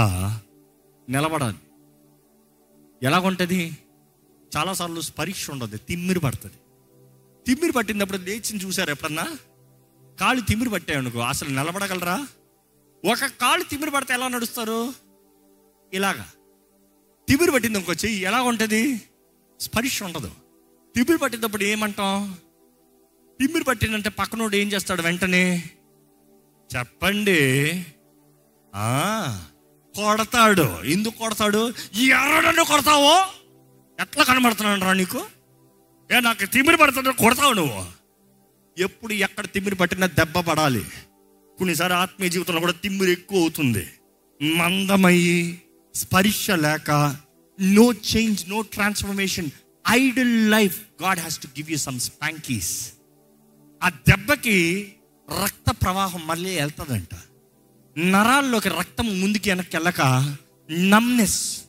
నిలబడాలి. 1.08 1.56
ఎలాగుంటుంది? 3.02 3.76
చాలాసార్లు 4.56 5.02
పరీక్ష 5.18 5.50
ఉండదు 5.50 5.76
తిమ్మిరి 5.76 6.20
పడుతుంది. 6.20 6.54
తిమ్మిరి 7.46 7.72
పట్టినప్పుడు 7.72 8.18
లేచిని 8.18 8.64
చూసారు 8.64 8.90
ఎప్పుడన్నా? 8.90 9.26
కాళ్ళు 10.20 10.42
తిమ్మిరి 10.42 10.70
పట్టాయనుకో 10.70 11.18
అసలు 11.18 11.48
నిలబడగలరా? 11.48 12.26
ఒక 13.04 13.24
కాళ్ళు 13.40 13.64
తిమ్మిరి 13.64 13.90
పడితే 13.90 14.14
ఎలా 14.14 14.28
నడుస్తారు? 14.28 14.94
ఇలాగా. 15.92 16.26
తిమ్మిరి 17.28 17.52
పట్టింది 17.52 17.78
ఇంకో 17.78 17.92
చెయ్యి 17.92 18.20
ఎలా 18.20 18.42
ఉంటుంది 18.42 19.02
స్పర్శ 19.60 20.02
ఉండదు. 20.02 20.30
తిమ్మిరి 20.94 21.18
పట్టినప్పుడు 21.18 21.64
ఏమంటాం? 21.64 22.36
తిమ్మిరి 23.40 23.64
పట్టిందంటే 23.64 24.08
పక్కనోడు 24.08 24.56
ఏం 24.56 24.72
చేస్తాడు 24.72 25.02
వెంటనే? 25.02 25.70
చెప్పండి. 26.76 27.40
కొడతాడు. 29.96 30.82
ఎందుకు 30.82 31.18
కొడతాడు? 31.18 31.72
ఎర్రడను 31.94 32.64
కొడతావో? 32.64 33.26
ఎట్లా 34.00 34.24
కనబడుతున్నాడు 34.24 34.80
రా 34.80 34.92
నీకు? 34.92 35.26
ఏ 36.12 36.20
నాకు 36.20 36.46
తిమ్మిరి 36.46 36.76
పడుతుంటే 36.76 37.10
కొడతావు 37.10 37.52
నువ్వు. 37.52 37.86
ఎప్పుడు 38.78 39.12
ఎక్కడ 39.12 39.46
తిమ్మిరి 39.46 39.76
పట్టినా 39.76 40.06
దెబ్బ 40.06 40.40
పడాలి. 40.40 40.84
కొన్నిసారి 41.58 41.92
ఆత్మీయ 41.92 42.30
జీవితంలో 42.30 42.60
కూడా 42.60 42.72
తిమ్మిరి 42.72 43.12
ఎక్కువ 43.12 43.40
అవుతుంది. 43.40 43.86
మందమయ్యి 44.42 45.62
స్పర్శ 45.94 46.50
లేక 46.50 47.16
no 47.60 47.92
change 47.92 48.48
no 48.48 48.60
transformation 48.60 49.50
idol 49.90 50.50
life 50.50 50.80
God 51.02 51.18
has 51.18 51.38
to 51.38 51.46
give 51.46 51.70
you 51.70 51.76
some 51.76 52.00
spankings 52.00 52.93
ఆ 53.82 53.88
దెబ్బకి 53.88 54.92
రక్త 55.42 55.70
ప్రవాహం 55.70 56.26
మళ్ళీ 56.26 56.56
వెళ్తుందంట. 56.56 57.14
నరాల్లోకి 57.98 58.68
రక్తం 58.68 59.20
ముందుకి 59.20 59.50
వెనక్కి 59.50 59.76
వెళ్ళక 59.76 60.36
నమ్నెస్ 60.70 61.60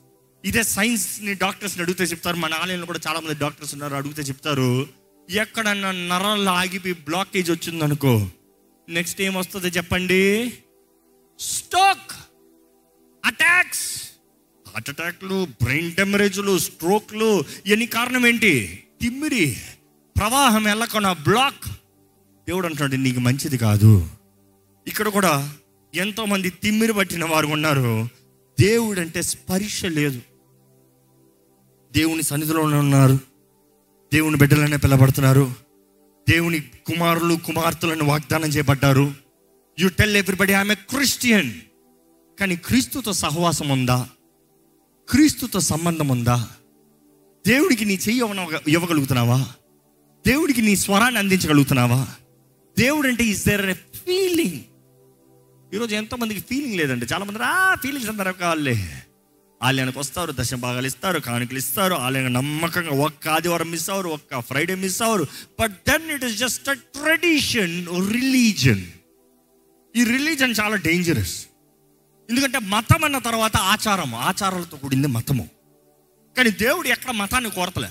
ఇదే 0.46 0.64
సైన్స్ని 0.64 1.34
డాక్టర్స్ని 1.34 1.84
అడిగితే 1.84 2.04
చెప్తారు. 2.04 2.36
మన 2.36 2.54
ఆలయంలో 2.54 2.86
కూడా 2.86 3.00
చాలామంది 3.08 3.40
డాక్టర్స్ 3.40 3.74
ఉన్నారు 3.74 3.96
అడిగితే 3.96 4.22
చెప్తారు. 4.22 4.88
ఎక్కడన్నా 5.30 5.92
నరాల్లో 5.92 6.52
ఆగిపోయి 6.52 6.94
బ్లాకేజ్ 6.94 7.52
వచ్చిందనుకో 7.52 8.30
నెక్స్ట్ 8.90 9.22
ఏం 9.22 9.34
వస్తుంది 9.34 9.68
చెప్పండి. 9.68 10.54
స్టోక్ 11.40 12.12
అటాక్స్ 13.26 14.04
హార్ట్ 14.68 14.90
అటాక్లు 14.90 15.48
బ్రెయిన్ 15.64 15.96
టెమరేజ్లు 15.96 16.58
స్ట్రోక్లు 16.58 17.44
ఇవన్నీ 17.66 17.86
కారణం 17.86 18.28
ఏంటి? 18.28 18.84
తిమ్మిరి. 19.02 19.58
ప్రవాహం 20.18 20.64
వెళ్ళకుండా 20.64 21.14
బ్లాక్ 21.14 21.66
దేవుడు 22.48 22.66
అంటున్నాడు 22.66 22.96
నీకు 22.96 23.20
మంచిది 23.20 23.58
కాదు. 23.58 24.08
ఇక్కడ 24.88 25.08
కూడా 25.08 25.54
ఎంతోమంది 25.96 26.50
తిమ్మిరి 26.50 26.94
పట్టిన 26.94 27.26
వారు 27.26 27.48
ఉన్నారు. 27.48 28.10
దేవుడు 28.60 29.02
అంటే 29.02 29.22
స్పర్శ 29.22 29.86
లేదు. 29.86 30.22
దేవుని 31.94 32.24
సన్నిధిలోనే 32.24 32.78
ఉన్నారు. 32.78 33.20
దేవుని 34.14 34.38
బిడ్డలనే 34.38 34.78
పిలబడుతున్నారు 34.78 35.54
దేవుని 36.30 36.60
కుమారులు 36.60 37.36
కుమార్తెలను 37.36 38.06
వాగ్దానం 38.06 38.50
చేయబడ్డారు. 38.50 39.14
యు 39.80 39.90
టెల్ 39.90 40.18
ఎవ్రీబడి 40.18 40.54
ఆమె 40.54 40.74
క్రిస్టియన్ 40.76 41.52
కానీ 42.40 42.56
క్రీస్తుతో 42.56 43.14
సహవాసం 43.14 43.70
ఉందా? 43.70 44.10
క్రీస్తుతో 45.10 45.60
సంబంధం 45.60 46.08
ఉందా? 46.08 46.48
దేవుడికి 47.48 47.86
నీ 47.86 47.94
చెయ్యి 47.94 48.22
ఇవ్వగలుగుతున్నావా 48.68 49.48
దేవుడికి 50.28 50.62
నీ 50.62 50.76
స్వరాన్ని 50.76 51.20
అందించగలుగుతున్నావా? 51.20 52.08
దేవుడు 52.80 53.08
అంటే 53.08 53.24
ఇస్ 53.24 53.46
దేర్ 53.46 53.66
ఎ 53.66 53.74
ఫీలింగ్ 53.74 54.60
ఈరోజు 55.74 55.96
ఎంతో 55.96 56.18
మందికి 56.18 56.42
ఫీలింగ్ 56.42 56.76
లేదండి. 56.76 57.06
చాలామంది 57.14 57.40
ఆ 57.44 57.76
ఫీలింగ్స్ 57.76 58.10
అందరూ 58.10 58.34
కావాలి 58.34 58.90
ఆలయానికి 59.64 60.00
వస్తారు 60.00 60.34
దశ 60.40 60.54
భాగాలు 60.54 60.88
ఇస్తారు 60.88 61.20
కానుకలు 61.20 61.58
ఇస్తారు 61.58 61.94
ఆలయం 61.94 62.34
నమ్మకంగా 62.34 62.90
ఒక్క 62.90 63.28
ఆదివారం 63.28 63.72
మిస్ 63.72 63.90
అవ్వరు 63.90 64.10
ఒక్క 64.10 64.40
ఫ్రైడే 64.40 64.76
మిస్ 64.76 65.02
అవ్వరు. 65.02 65.28
But 65.62 65.72
then 65.72 66.12
it 66.12 66.24
is 66.24 66.38
just 66.38 66.70
a 66.70 66.74
tradition 66.74 67.88
religion 68.12 68.86
ఈ 69.96 70.04
రిలీజన్ 70.04 70.56
చాలా 70.60 70.76
డేంజరస్ 70.76 71.46
ఎందుకంటే 72.30 72.60
మతం 72.60 73.04
అన్న 73.04 73.18
తర్వాత 73.18 73.58
ఆచారం 73.58 74.16
ఆచారాలతో 74.16 74.78
కూడింది 74.78 75.08
మతము. 75.08 75.50
కానీ 76.38 76.50
దేవుడు 76.50 76.88
ఎక్కడ 76.88 77.12
మతాన్ని 77.12 77.50
కోరతలే. 77.50 77.90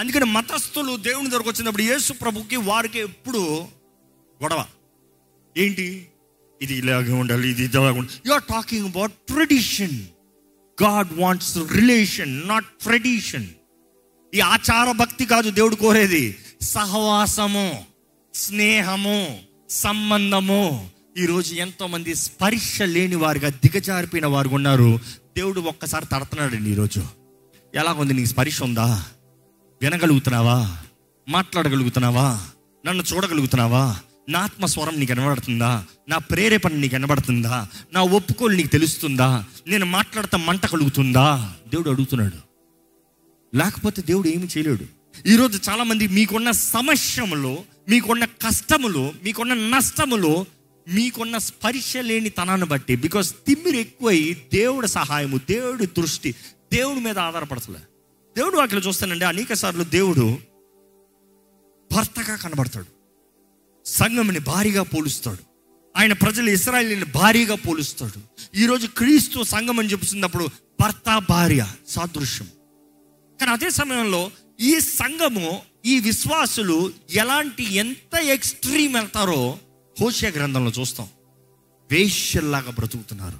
అందుకని 0.00 0.24
మతస్థులు 0.24 0.96
దేవుని 0.96 1.30
దగ్గరకు 1.30 1.48
వచ్చినప్పుడు 1.48 1.82
యేసు 1.82 2.12
ప్రభుకి 2.12 2.56
వారికి 2.56 2.98
ఎప్పుడు 2.98 3.38
గొడవ. 4.42 4.64
ఏంటి? 5.58 6.06
ఇది 6.62 6.74
ఇలాగే 6.74 7.12
ఉండాలి 7.12 7.50
ఇది 7.50 7.64
ఇలాగే 7.64 7.88
ఉండాలి. 7.88 8.20
You 8.26 8.32
are 8.32 8.42
talking 8.42 8.86
about 8.86 9.12
tradition 9.12 10.02
God 10.82 11.08
wants 11.12 11.58
relation 11.72 12.48
not 12.48 12.64
tradition 12.64 13.46
ఈ 14.34 14.40
ఆచార 14.40 14.92
భక్తి 14.92 15.24
కాదు 15.24 15.50
దేవుడు 15.50 15.74
కోరేది. 15.74 16.36
సహవాసము 16.62 17.84
స్నేహము 18.34 19.38
సంబంధము. 19.70 20.90
ఈరోజు 21.18 21.54
ఎంతో 21.54 21.86
మంది 21.86 22.14
స్పర్శ 22.14 22.82
లేని 22.82 23.16
వారిగా 23.16 23.48
దిగజారిపోయిన 23.48 24.26
వారు 24.26 24.48
ఉన్నారు. 24.48 24.98
దేవుడు 25.36 25.60
ఒక్కసారి 25.60 26.06
తడుతున్నాడండి 26.06 26.70
ఈరోజు. 26.70 27.02
ఎలాగుంది 27.74 28.14
నీకు 28.14 28.28
స్పర్శ 28.28 28.62
ఉందా? 28.62 29.04
వినగలుగుతున్నావా? 29.82 30.76
మాట్లాడగలుగుతున్నావా? 31.28 32.46
నన్ను 32.86 33.04
చూడగలుగుతున్నావా? 33.14 34.00
నా 34.28 34.38
ఆత్మస్వరం 34.38 34.96
నీకు 34.96 35.14
కనబడుతుందా 35.14 35.84
నా 36.08 36.18
ప్రేరేపణ 36.18 36.72
నీకు 36.72 36.92
కనబడుతుందా 36.92 37.68
నా 37.92 38.02
ఒప్పుకోలు 38.02 38.56
నీకు 38.56 38.68
తెలుస్తుందా? 38.68 39.44
నేను 39.66 39.86
మాట్లాడతా 39.86 40.38
మంట 40.38 40.66
కలుగుతుందా? 40.66 41.54
దేవుడు 41.68 41.90
అడుగుతున్నాడు. 41.90 42.36
లేకపోతే 43.56 44.02
దేవుడు 44.02 44.28
ఏమి 44.28 44.46
చేయలేడు. 44.46 44.84
ఈరోజు 45.28 45.70
చాలామంది 45.70 46.08
మీకున్న 46.08 46.50
సమస్యములో 46.50 47.58
మీకున్న 47.88 48.24
కష్టములో 48.24 49.12
మీకున్న 49.24 49.54
నష్టములో 49.54 50.44
మీకున్న 50.88 51.38
స్పర్శ 51.38 51.96
లేని 51.96 52.28
తనాన్ని 52.28 52.66
బట్టి 52.66 52.96
బికాస్ 52.96 53.34
తిమ్మిరి 53.46 53.78
ఎక్కువై 53.78 54.36
దేవుడి 54.54 54.88
సహాయము 54.88 55.40
దేవుడి 55.50 55.86
దృష్టి 55.86 56.34
దేవుడి 56.72 57.00
మీద 57.00 57.18
ఆధారపడతలే. 57.18 57.80
దేవుడు 58.36 58.56
వాటిలో 58.56 58.80
చూస్తానండి. 58.80 59.24
అనేక 59.24 59.52
సార్లు 59.52 59.84
దేవుడు 59.84 60.38
భర్తగా 61.92 62.36
కనబడతాడు. 62.36 62.86
సంఘంని 63.86 64.38
భారీగా 64.38 64.82
పోలుస్తాడు. 64.82 65.38
ఆయన 65.96 66.12
ప్రజలు 66.12 66.50
ఇస్రాయలీని 66.50 67.04
భారీగా 67.04 67.54
పోలుస్తాడు. 67.54 68.20
ఈరోజు 68.56 68.86
క్రీస్తు 68.86 69.42
సంఘం 69.42 69.78
అని 69.78 69.88
చెప్తున్నప్పుడు 69.88 70.48
భర్త 70.80 71.22
భార్య 71.28 71.66
సాదృశ్యం. 71.88 72.48
కానీ 73.40 73.52
అదే 73.52 73.70
సమయంలో 73.70 74.30
ఈ 74.60 74.80
సంఘము 74.80 75.62
ఈ 75.86 76.00
విశ్వాసులు 76.00 76.92
ఎలాంటి 77.10 77.74
ఎంత 77.74 78.18
ఎక్స్ట్రీమ్ 78.18 78.94
వెళ్తారో 78.94 79.58
హోషియా 80.00 80.32
గ్రంథంలో 80.32 80.72
చూస్తాం. 80.80 81.08
వేష్యల్లాగా 81.90 82.70
బ్రతుకుతున్నారు. 82.70 83.38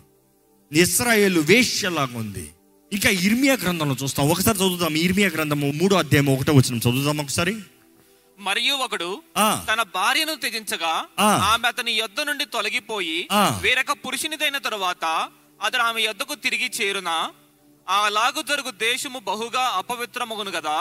ఇస్రాయేల్ 0.75 1.39
వేష్యలాగా 1.39 2.19
ఉంది. 2.19 2.51
ఇంకా 2.93 3.11
ఇర్మియా 3.27 3.55
గ్రంథంలో 3.63 3.97
చూస్తాం 4.03 4.29
ఒకసారి 4.29 4.59
చదువుదాం 4.59 4.95
ఇర్మియా 4.97 5.29
గ్రంథము 5.29 5.67
మూడో 5.73 5.97
అధ్యాయం 5.97 6.29
ఒకటో 6.29 6.53
వచ్చిన 6.53 6.79
చదువుదాం 6.79 7.19
ఒకసారి 7.21 7.55
మరియు 8.39 8.75
ఒకడు. 8.75 9.09
తన 9.71 9.83
భార్యను 9.95 10.35
త్యజించగా. 10.35 10.93
ఆమె 11.49 11.69
అతని 11.69 11.93
యొద్ద 11.93 12.21
నుండి 12.21 12.45
తొలగిపోయి. 12.45 13.19
వేరొక 13.61 13.93
పురుషునిదైన 14.05 14.59
తరువాత 14.59 15.05
అతడు 15.63 15.83
ఆమె 15.83 16.01
యొద్దకు 16.01 16.35
తిరిగి 16.35 16.71
చేరునా 16.79 17.17
అలాగు 17.87 18.43
జరుగు 18.43 18.71
దేశము 18.71 19.19
బహుగా 19.19 19.65
అపవిత్రమగును 19.81 20.51
కదా. 20.51 20.77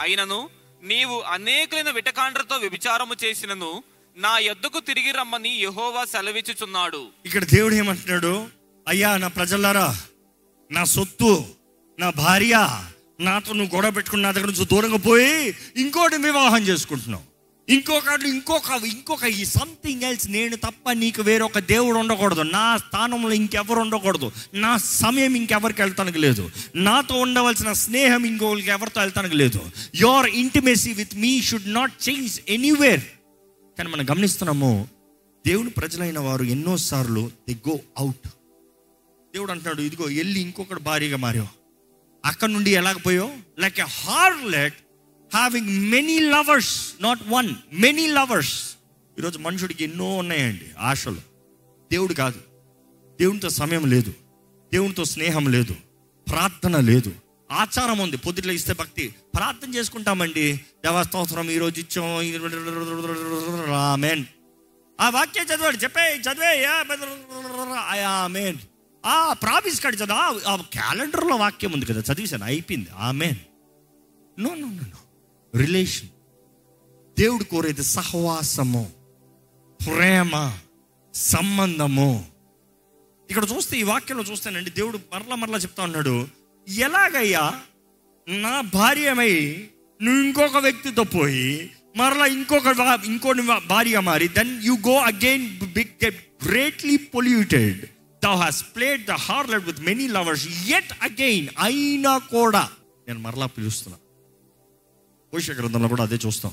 అయినను 0.00 0.40
నీవు 0.82 1.20
అనేకులైన 1.26 1.90
విటకాండ్రతో 1.90 2.56
వ్యభిచారము 2.56 3.14
చేసినను 3.24 3.70
నా 4.16 4.38
యొద్దకు 4.38 4.80
తిరిగి 4.80 5.10
రమ్మని 5.10 5.52
యెహోవా 5.56 6.04
సెలవిచ్చుచున్నాడు 6.04 7.02
ఇక్కడ 7.26 7.44
దేవుడు 7.44 7.74
ఏమంటున్నాడు 7.74 8.34
అయ్యా 8.86 9.16
నా 9.16 9.28
ప్రజలారా 9.28 9.86
నా 10.72 10.84
సొత్తు 10.84 11.44
నా 11.98 12.10
భార్య 12.10 12.80
నాతో 13.20 13.52
నువ్వు 13.52 13.76
గొడవ 13.76 13.90
పెట్టుకుని 13.90 14.22
నా 14.22 14.30
దగ్గర 14.32 14.46
నుంచి 14.46 14.64
దూరంగా 14.64 14.96
పోయి 14.96 15.54
ఇంకోటి 15.76 16.16
వివాహం 16.16 16.62
చేసుకుంటున్నావు. 16.62 17.24
ఇంకొక 17.68 18.26
ఇంకొక 18.26 18.84
ఇంకొక 18.86 19.24
ఈ 19.24 19.44
సంథింగ్ 19.44 20.02
ఎల్స్ 20.02 20.30
నేను 20.30 20.56
తప్ప 20.56 20.92
నీకు 20.92 21.22
వేరొక 21.22 21.58
దేవుడు 21.58 21.98
ఉండకూడదు. 21.98 22.40
నా 22.40 22.76
స్థానంలో 22.76 23.32
ఇంకెవరు 23.32 23.80
ఉండకూడదు. 23.80 24.32
నా 24.54 24.76
సమయం 24.76 25.34
ఇంకెవరికి 25.34 25.82
వెళ్తానికి 25.82 26.18
లేదు. 26.18 26.50
నాతో 26.74 27.14
ఉండవలసిన 27.14 27.72
స్నేహం 27.72 28.24
ఇంకొకరికి 28.24 28.70
ఎవరితో 28.70 29.00
వెళ్తానికి 29.00 29.36
లేదు. 29.36 29.60
Your 29.94 30.26
intimacy 30.26 30.92
with 30.92 31.16
me 31.16 31.42
should 31.42 31.72
not 31.72 32.08
change 32.08 32.40
anywhere 32.48 33.00
కానీ 33.78 33.90
మనం 33.90 34.10
గమనిస్తున్నాము 34.10 34.88
దేవుని 35.46 35.70
ప్రజలైన 35.70 36.18
వారు 36.18 36.44
ఎన్నోసార్లు 36.44 37.30
ది 37.48 37.58
గో 37.68 37.78
అవుట్ 37.98 38.28
దేవుడు 39.38 39.52
అంటున్నాడు 39.52 39.82
ఇదిగో 39.82 40.06
వెళ్ళి 40.18 40.38
ఇంకొకటి 40.40 40.82
భారీగా 40.82 41.16
మారావు 41.16 41.50
అక్కడ 42.24 42.48
నుండి 42.50 42.70
ఎలాగ 42.70 42.98
పోయో 42.98 43.26
like 43.58 43.76
a 43.80 43.88
harlot 43.98 44.78
having 45.30 45.70
many 45.90 46.16
lovers 46.28 46.72
not 47.00 47.22
one 47.28 47.50
many 47.72 48.06
lovers 48.08 48.56
ఈరోజు 49.16 49.38
మనుషుడికి 49.38 49.82
ఎన్నో 49.84 50.08
ఉన్నాయండి 50.16 50.66
ఆశలు 50.78 51.22
దేవుడు 51.90 52.14
కాదు 52.14 52.40
దేవునితో 53.18 53.50
సమయం 53.50 53.84
లేదు 53.86 54.12
దేవునితో 54.72 55.04
స్నేహం 55.04 55.46
లేదు 55.48 55.76
ప్రార్థన 56.26 56.76
లేదు 56.80 57.12
ఆచారం 57.50 58.00
ఉంది 58.00 58.16
పొద్దుట్లో 58.16 58.52
ఇస్తే 58.52 58.74
భక్తి 58.74 59.04
ప్రార్థన 59.36 59.70
చేసుకుంటామండి 59.74 60.46
దేవస్తోత్రం 60.84 61.50
ఈరోజు 61.50 61.78
ఇచ్చాం 61.80 62.10
ఆమెన్ 63.84 64.24
ఆ 64.98 65.08
వాక్యం 65.08 65.46
చదివాడు 65.46 65.76
చెప్పే 65.76 66.06
చదివే 66.26 66.52
ఆమెన్ 68.06 68.58
ఆ 69.08 69.32
ప్రాఫీస్ 69.32 69.80
కాడి 69.80 69.96
చదివా 69.96 70.40
ఆ 70.46 70.56
క్యాలెండర్లో 70.56 71.36
వాక్యం 71.36 71.72
ఉంది 71.72 71.86
కదా 71.86 72.00
చదివేశాను 72.00 72.44
అయిపోయింది. 72.44 72.90
ఆమె 72.96 73.26
no 74.38 74.54
no 74.54 74.66
no 74.66 74.70
no 74.70 75.00
relation 75.58 76.08
దేవుడు 77.18 77.44
కోరేది 77.44 77.84
సహవాసము 77.84 78.90
ప్రేమ 79.86 80.58
సంబంధము. 81.14 82.24
ఇక్కడ 83.30 83.46
చూస్తే 83.56 83.78
ఈ 83.78 83.82
వాక్యంలో 83.82 84.24
చూస్తానండి 84.24 84.70
దేవుడు 84.70 84.98
మరలా 85.12 85.34
మరలా 85.34 85.58
చెప్తా 85.58 85.82
ఉన్నాడు 85.82 86.28
ఎలాగయ్యా 86.68 87.60
నా 88.28 88.60
భార్యమై 88.60 89.68
నువ్వు 90.02 90.22
ఇంకొక 90.22 90.56
వ్యక్తితో 90.56 91.04
పోయి 91.04 91.70
మరలా 91.96 92.26
ఇంకొక 92.26 93.00
ఇంకో 93.04 93.34
భార్య 93.66 94.00
మారి 94.00 94.28
then 94.28 94.62
you 94.62 94.72
go 94.72 94.98
again 94.98 95.58
big 95.58 96.04
get 96.04 96.48
greatly 96.48 96.96
polluted 96.96 97.86
thou 98.24 98.34
has 98.34 98.64
played 98.76 99.06
the 99.06 99.10
harlot 99.10 99.64
with 99.64 99.80
many 99.80 100.06
lovers 100.06 100.48
yet 100.68 100.92
again 101.02 101.48
అయినా 101.58 102.18
కూడా. 102.18 102.70
నేను 103.08 103.18
మరలా 103.18 103.46
పిలుస్తున్నా. 103.46 103.98
ఉషియా 105.34 105.56
గ్రంథంలో 105.56 105.88
కూడా 105.88 106.02
అదే 106.02 106.18
చూస్తాం. 106.26 106.52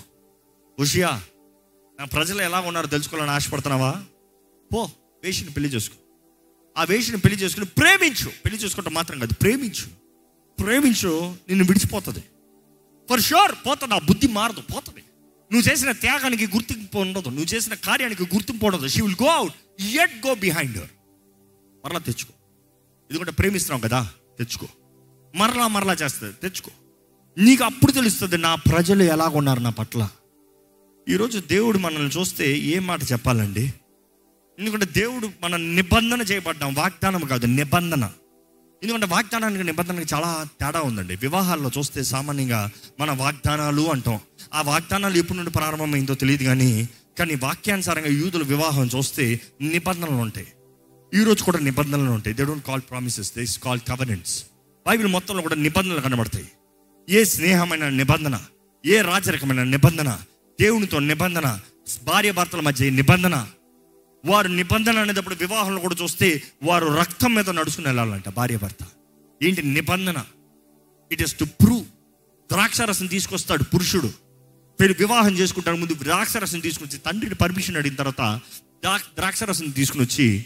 ఉషియా 0.80 1.22
నా 2.00 2.06
ప్రజలు 2.06 2.42
ఎలా 2.42 2.60
ఉన్నారో 2.60 2.88
తెలుసుకోవాలని 2.88 3.32
ఆశపడుతున్నావా? 3.32 4.04
పో 4.74 4.92
వేషిని 5.24 5.52
పెళ్ళి 5.52 5.70
చేసుకో. 5.70 5.96
ఆ 6.78 6.84
వేషిని 6.84 7.18
పెళ్ళి 7.18 7.42
చేసుకుని 7.42 7.66
ప్రేమించు. 7.66 8.32
పెళ్ళి 8.46 8.62
చేసుకుంటే 8.62 8.90
మాత్రం 8.90 9.20
కాదు 9.20 9.34
ప్రేమించు. 9.34 9.88
ప్రేమించు 10.64 11.36
నిన్ను 11.48 11.66
విడిచిపోతుంది. 11.66 12.24
ఫర్ 13.10 13.22
షూర్ 13.22 13.56
పోతుంది. 13.68 13.94
ఆ 13.94 14.00
బుద్ధి 14.00 14.28
మారదు 14.28 14.62
పోతుంది. 14.62 15.04
నువ్వు 15.52 15.72
చేసిన 15.72 15.92
త్యాగానికి 15.92 16.48
గుర్తింపు 16.48 16.98
ఉండదు. 16.98 17.30
నువ్వు 17.30 17.46
చేసిన 17.46 17.74
కార్యానికి 17.74 18.24
గుర్తింపు 18.24 18.66
ఉండదు. 18.66 18.88
She 18.88 19.02
will 19.02 19.24
go 19.24 19.28
out 19.28 19.54
yet 19.82 20.28
go 20.28 20.36
behind 20.36 20.78
her 20.78 20.90
మరలా 21.86 22.00
తెచ్చుకో. 22.00 22.34
ఎందుకంటే 23.12 23.32
ప్రేమిస్తున్నావు 23.32 23.90
కదా 23.90 24.10
తెచ్చుకో. 24.40 24.68
మరలా 25.36 25.68
మరలా 25.68 25.94
చేస్తుంది 25.94 26.34
తెచ్చుకో. 26.34 26.72
నీకు 27.38 27.64
అప్పుడు 27.64 27.92
తెలుస్తుంది 27.92 28.38
నా 28.38 28.56
ప్రజలు 28.56 29.04
ఎలాగ 29.04 29.38
ఉన్నారు 29.38 29.60
నా 29.60 29.70
పట్ల. 29.70 30.10
ఈరోజు 31.10 31.40
దేవుడు 31.40 31.78
మనల్ని 31.78 32.20
చూస్తే 32.20 32.58
ఏ 32.58 32.80
మాట 32.80 33.00
చెప్పాలండి? 33.04 33.74
ఎందుకంటే 34.60 34.86
దేవుడు 34.86 35.30
మన 35.42 35.56
నిబంధన 35.56 36.22
చేయబడ్డాం 36.22 36.74
వాగ్దానం 36.74 37.22
కాదు 37.22 37.46
నిబంధన. 37.46 38.10
ఎందుకంటే 38.84 39.06
వాగ్దానానికి 39.06 39.64
నిబంధనకి 39.64 40.16
చాలా 40.16 40.48
తేడా 40.60 40.82
ఉందండి. 40.82 41.16
వివాహాల్లో 41.16 41.72
చూస్తే 41.78 42.04
సామాన్యంగా 42.04 42.70
మన 43.00 43.12
వాగ్దానాలు 43.12 43.92
అంటాం. 43.92 44.20
ఆ 44.54 44.62
వాగ్దానాలు 44.62 45.18
ఎప్పటి 45.18 45.38
నుండి 45.38 45.52
ప్రారంభమైందో 45.52 46.14
తెలియదు 46.14 46.44
కానీ 46.44 46.90
కానీ 47.20 47.36
వాక్యానుసారంగా 47.36 48.08
యూదుల 48.08 48.44
వివాహం 48.44 48.90
చూస్తే 48.96 49.40
నిబంధనలు 49.62 50.12
ఉంటాయి. 50.12 50.48
ఈరోజు 51.16 51.44
కూడా 51.44 51.60
నిబంధనలు 51.60 52.12
ఉంటాయి. 52.12 52.36
They 52.36 52.44
don't 52.46 52.66
call 52.66 52.82
promises 52.90 53.30
they 53.38 53.46
call 53.64 53.80
covenants 53.90 54.44
Bible 54.88 55.08
మొత్తంలో 55.08 55.42
కూడా 55.42 55.56
నిబంధనలు 55.56 56.02
కనబడతాయి. 56.02 56.48
ఏ 57.10 57.24
స్నేహమైన 57.24 57.90
నిబంధన 57.90 58.36
ఏ 58.86 59.02
రాజరికమైన 59.02 59.64
నిబంధన 59.64 60.10
దేవునితో 60.60 61.00
నిబంధన 61.00 61.60
భార్య 62.04 62.32
భర్తల 62.32 62.60
మధ్య 62.60 62.90
నిబంధన 62.90 63.48
వారు 64.26 64.48
నిబంధన 64.48 65.00
అనేటప్పుడు 65.00 65.36
వివాహంలో 65.36 65.80
కూడా 65.82 65.96
చూస్తే 66.04 66.42
వారు 66.64 66.86
రక్తం 66.86 67.32
మీద 67.36 67.50
నడుచుకుని 67.50 67.88
వెళ్ళాలంట 67.88 68.30
భార్య 68.30 68.58
భర్త. 68.58 68.82
ఏంటి 69.44 69.62
నిబంధన? 69.62 70.20
ఇట్ 71.12 71.22
ఇస్ 71.22 71.36
టు 71.36 71.46
ప్రూవ్ 71.46 71.86
ద్రాక్షారసం 72.52 73.08
తీసుకొస్తాడు 73.08 73.64
పురుషుడు. 73.64 74.10
వీళ్ళు 74.80 74.96
వివాహం 75.00 75.34
చేసుకుంటాడు 75.34 75.78
ముందు 75.78 75.94
ద్రాక్షరసం 76.04 76.60
తీసుకొచ్చి 76.60 77.00
తండ్రిని 77.00 77.36
పర్మిషన్ 77.36 77.78
అడిగిన 77.78 77.96
తర్వాత 77.96 78.40
ద్రాక్షరసం 79.18 79.70
తీసుకుని 79.70 80.04
వచ్చి 80.04 80.46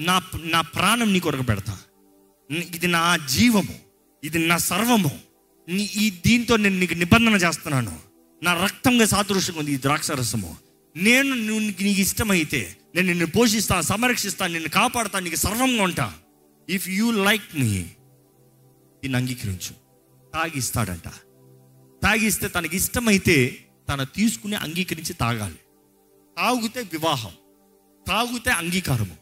నా 0.00 0.22
నా 0.42 0.60
ప్రాణం 0.60 1.12
నీ 1.12 1.20
కొరకు 1.20 1.42
పెడతా. 1.42 1.78
ఇది 2.50 2.86
నా 2.86 3.16
జీవము 3.16 3.78
ఇది 4.24 4.38
నా 4.38 4.58
సర్వము. 4.58 5.20
నీ 5.68 5.82
ఈ 5.82 6.10
దీంతో 6.10 6.56
నేను 6.56 6.78
నీకు 6.78 6.94
నిబంధన 6.94 7.32
చేస్తున్నాను. 7.32 7.98
నా 8.42 8.64
రక్తంగా 8.64 9.06
సాదృశ్యంగా 9.06 9.58
ఉంది 9.58 9.72
ఈ 9.72 9.76
ద్రాక్షరసము. 9.76 10.56
నేను 10.96 11.34
నీకు 11.34 11.82
నీకు 11.82 12.00
ఇష్టమైతే 12.00 12.76
నేను 12.94 13.06
నిన్ను 13.06 13.26
పోషిస్తాను 13.26 13.82
సంరక్షిస్తాను 13.82 14.52
నిన్ను 14.52 14.68
కాపాడుతాను 14.68 15.24
నీకు 15.24 15.36
సర్వంగా 15.36 15.82
ఉంటా. 15.82 16.14
ఇఫ్ 16.68 16.88
యూ 16.88 17.10
లైక్ 17.10 17.56
మీ 17.56 17.82
దీన్ని 19.02 19.16
అంగీకరించు. 19.16 19.74
తాగిస్తాడంట. 20.34 21.08
తాగిస్తే 22.02 22.48
తనకి 22.48 22.76
ఇష్టమైతే 22.76 23.66
తను 23.88 24.04
తీసుకుని 24.04 24.56
అంగీకరించి 24.56 25.12
తాగాలి. 25.12 25.58
తాగితే 26.38 26.80
వివాహం. 26.80 27.30
తాగితే 28.08 28.50
అంగీకారము. 28.50 29.19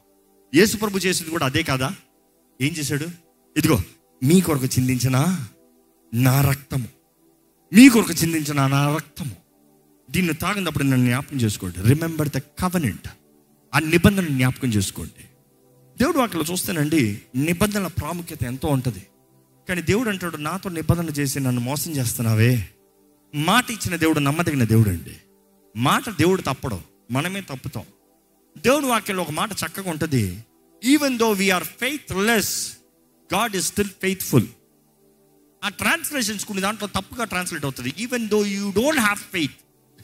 యేసుప్రభు 0.55 0.99
చేసింది 0.99 1.31
కూడా 1.31 1.47
అదే 1.47 1.62
కాదా? 1.62 1.95
ఏం 2.61 2.73
చేశాడు? 2.73 3.07
ఇదిగో 3.57 3.83
మీ 4.25 4.40
కొరకు 4.40 4.67
చిందించిన 4.67 5.47
నా 6.14 6.40
రక్తము. 6.40 6.88
మీ 7.75 7.88
కొరకు 7.88 8.12
చిందించిన 8.12 8.67
నా 8.67 8.97
రక్తము. 8.97 9.37
దీన్ని 10.11 10.35
తాగినప్పుడు 10.35 10.85
నన్ను 10.85 11.07
జ్ఞాపకం 11.07 11.37
చేసుకోండి. 11.37 11.83
రిమెంబర్ 11.83 12.28
ద 12.28 12.38
కవనెంట్ 12.38 13.09
ఆ 13.75 13.78
నిబంధనను 13.78 14.28
జ్ఞాపకం 14.28 14.69
చేసుకోండి. 14.69 15.25
దేవుడు 15.99 16.19
అక్కడ 16.19 16.40
చూస్తేనండి 16.50 17.21
నిబంధనల 17.37 17.87
ప్రాముఖ్యత 17.87 18.45
ఎంతో 18.45 18.69
ఉంటుంది. 18.69 19.07
కానీ 19.69 19.83
దేవుడు 19.83 20.09
అంటాడు 20.09 20.37
నాతో 20.37 20.71
నిబంధన 20.71 21.09
చేసి 21.09 21.40
నన్ను 21.40 21.61
మోసం 21.61 21.90
చేస్తున్నావే. 21.90 22.69
మాట 23.35 23.71
ఇచ్చిన 23.71 23.97
దేవుడు 23.97 24.21
నమ్మదగిన 24.21 24.64
దేవుడు 24.64 24.88
అండి 24.88 25.17
మాట 25.76 26.11
దేవుడు 26.11 26.43
తప్పడం. 26.43 26.81
మనమే 27.11 27.40
తప్పుతాం. 27.40 27.85
దేవుడు 28.65 28.87
వాక్యంలో 28.87 29.23
ఒక 29.23 29.31
మాట 29.31 29.53
చక్కగా 29.53 29.91
ఉంటుంది. 29.91 30.45
Even 30.85 31.19
though 31.19 31.31
we're 31.31 31.65
faithless 32.12 32.73
God 33.35 33.57
is 33.57 33.67
still 33.67 33.88
faithful 33.88 34.47
ఆ 35.65 35.69
ట్రాన్స్లేషన్స్ 35.69 36.45
కొన్ని 36.45 36.62
దాంట్లో 36.62 36.88
తప్పుగా 36.88 37.25
ట్రాన్స్లేట్ 37.25 37.65
అవుతుంది. 37.65 37.95
Even 37.99 38.29
though 38.29 38.45
you 38.47 38.71
don't 38.71 39.00
have 39.00 39.19
faith 39.19 39.53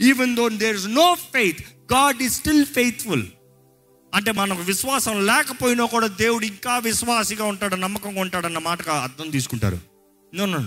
even 0.03 0.37
though 0.37 0.49
there 0.49 0.77
is 0.77 0.87
no 0.87 1.15
faith 1.15 1.61
God 1.93 2.23
is 2.23 2.35
still 2.35 2.67
faithful 2.67 3.27
అంటే 4.15 4.33
మనకు 4.33 4.63
విశ్వాసం 4.63 5.27
లేకపోయినా 5.27 5.85
కూడా 5.85 6.07
దేవుడు 6.07 6.45
ఇంకా 6.45 6.79
విశ్వాసిగా 6.79 7.45
ఉంటాడు 7.45 7.77
నమ్మకంగా 7.77 8.21
ఉంటాడన్న 8.21 8.59
మాటగా 8.59 8.95
అర్థం 9.03 9.31
తీసుకుంటారు. 9.31 9.79
నో 10.35 10.47
నో 10.47 10.65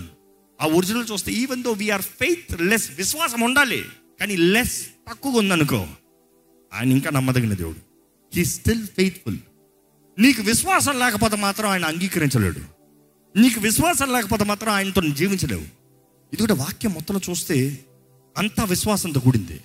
ఆ 0.60 0.66
ఒరిజినల్ 0.66 1.06
చూస్తే 1.12 1.32
even 1.32 1.62
though 1.62 1.72
we are 1.72 2.02
faith 2.02 2.60
less 2.60 2.90
విశ్వాసం 2.90 3.40
ఉండాలి 3.40 3.84
కానీ 4.20 4.36
లెస్ 4.36 4.86
తక్కువగా 5.08 5.38
ఉందనుకో. 5.38 5.88
ఆయన 6.74 6.92
ఇంకా 6.92 7.10
నమ్మదగిన 7.10 7.54
దేవుడు. 7.54 7.76
హీ 8.34 8.44
స్టిల్ 8.44 8.86
ఫెయిత్ఫుల్ 8.86 9.38
నీకు 10.18 10.42
విశ్వాసం 10.42 10.98
లేకపోతే 10.98 11.36
మాత్రం 11.36 11.70
ఆయన 11.70 11.84
అంగీకరించలేడు. 11.84 12.60
నీకు 13.38 13.60
విశ్వాసం 13.60 14.12
లేకపోతే 14.12 14.44
మాత్రం 14.44 14.72
ఆయనతో 14.72 15.00
జీవించలేవు. 15.00 15.62
ఇది 16.32 16.36
కూడా 16.36 16.54
వాక్యం 16.54 16.92
మొత్తంలో 16.92 17.20
చూస్తే 17.30 17.78
అంతా 18.38 18.64
విశ్వాసంతో 18.64 19.20
కూడింది. 19.20 19.60